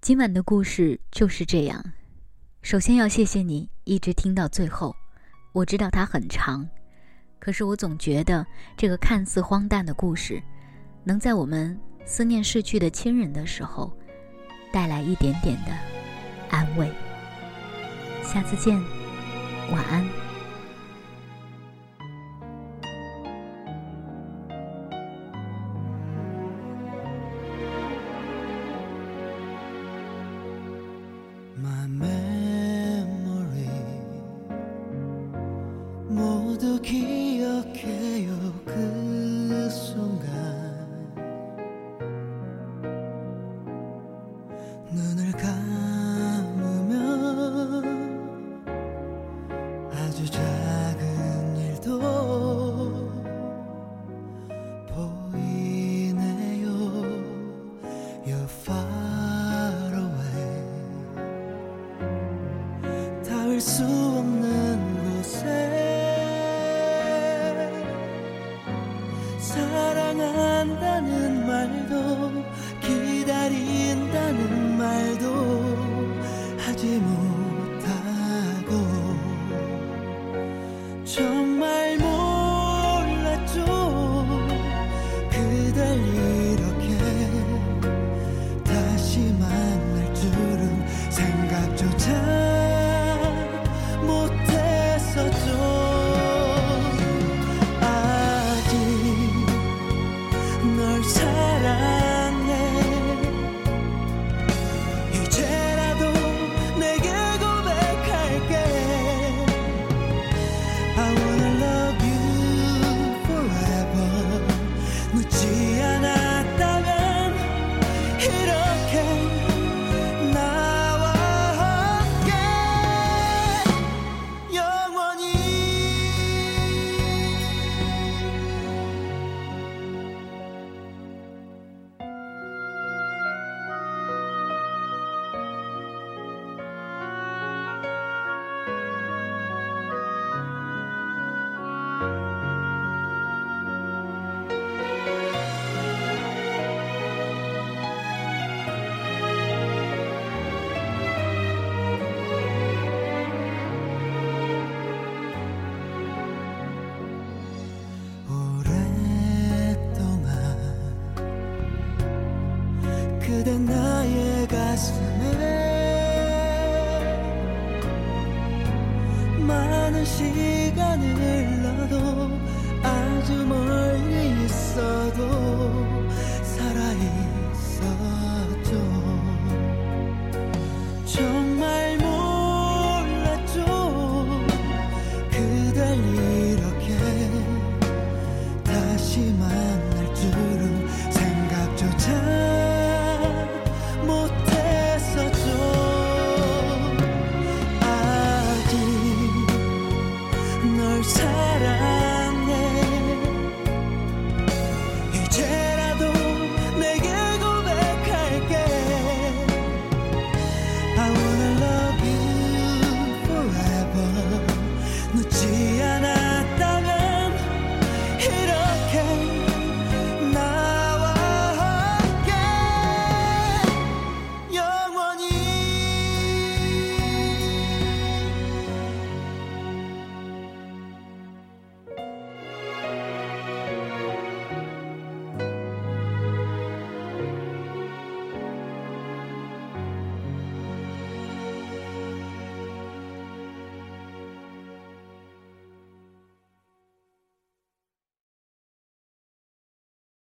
[0.00, 1.84] 今晚的故事就是这样。
[2.62, 4.94] 首先要谢谢你一直听到最后。
[5.52, 6.68] 我知道它很长，
[7.40, 8.46] 可是我总觉得
[8.76, 10.40] 这个看似荒诞的故事，
[11.02, 13.92] 能在我们思念逝去的亲人的时候，
[14.72, 15.72] 带来一点点的
[16.50, 16.88] 安慰。
[18.22, 18.97] 下次见。
[19.70, 20.27] 晚安。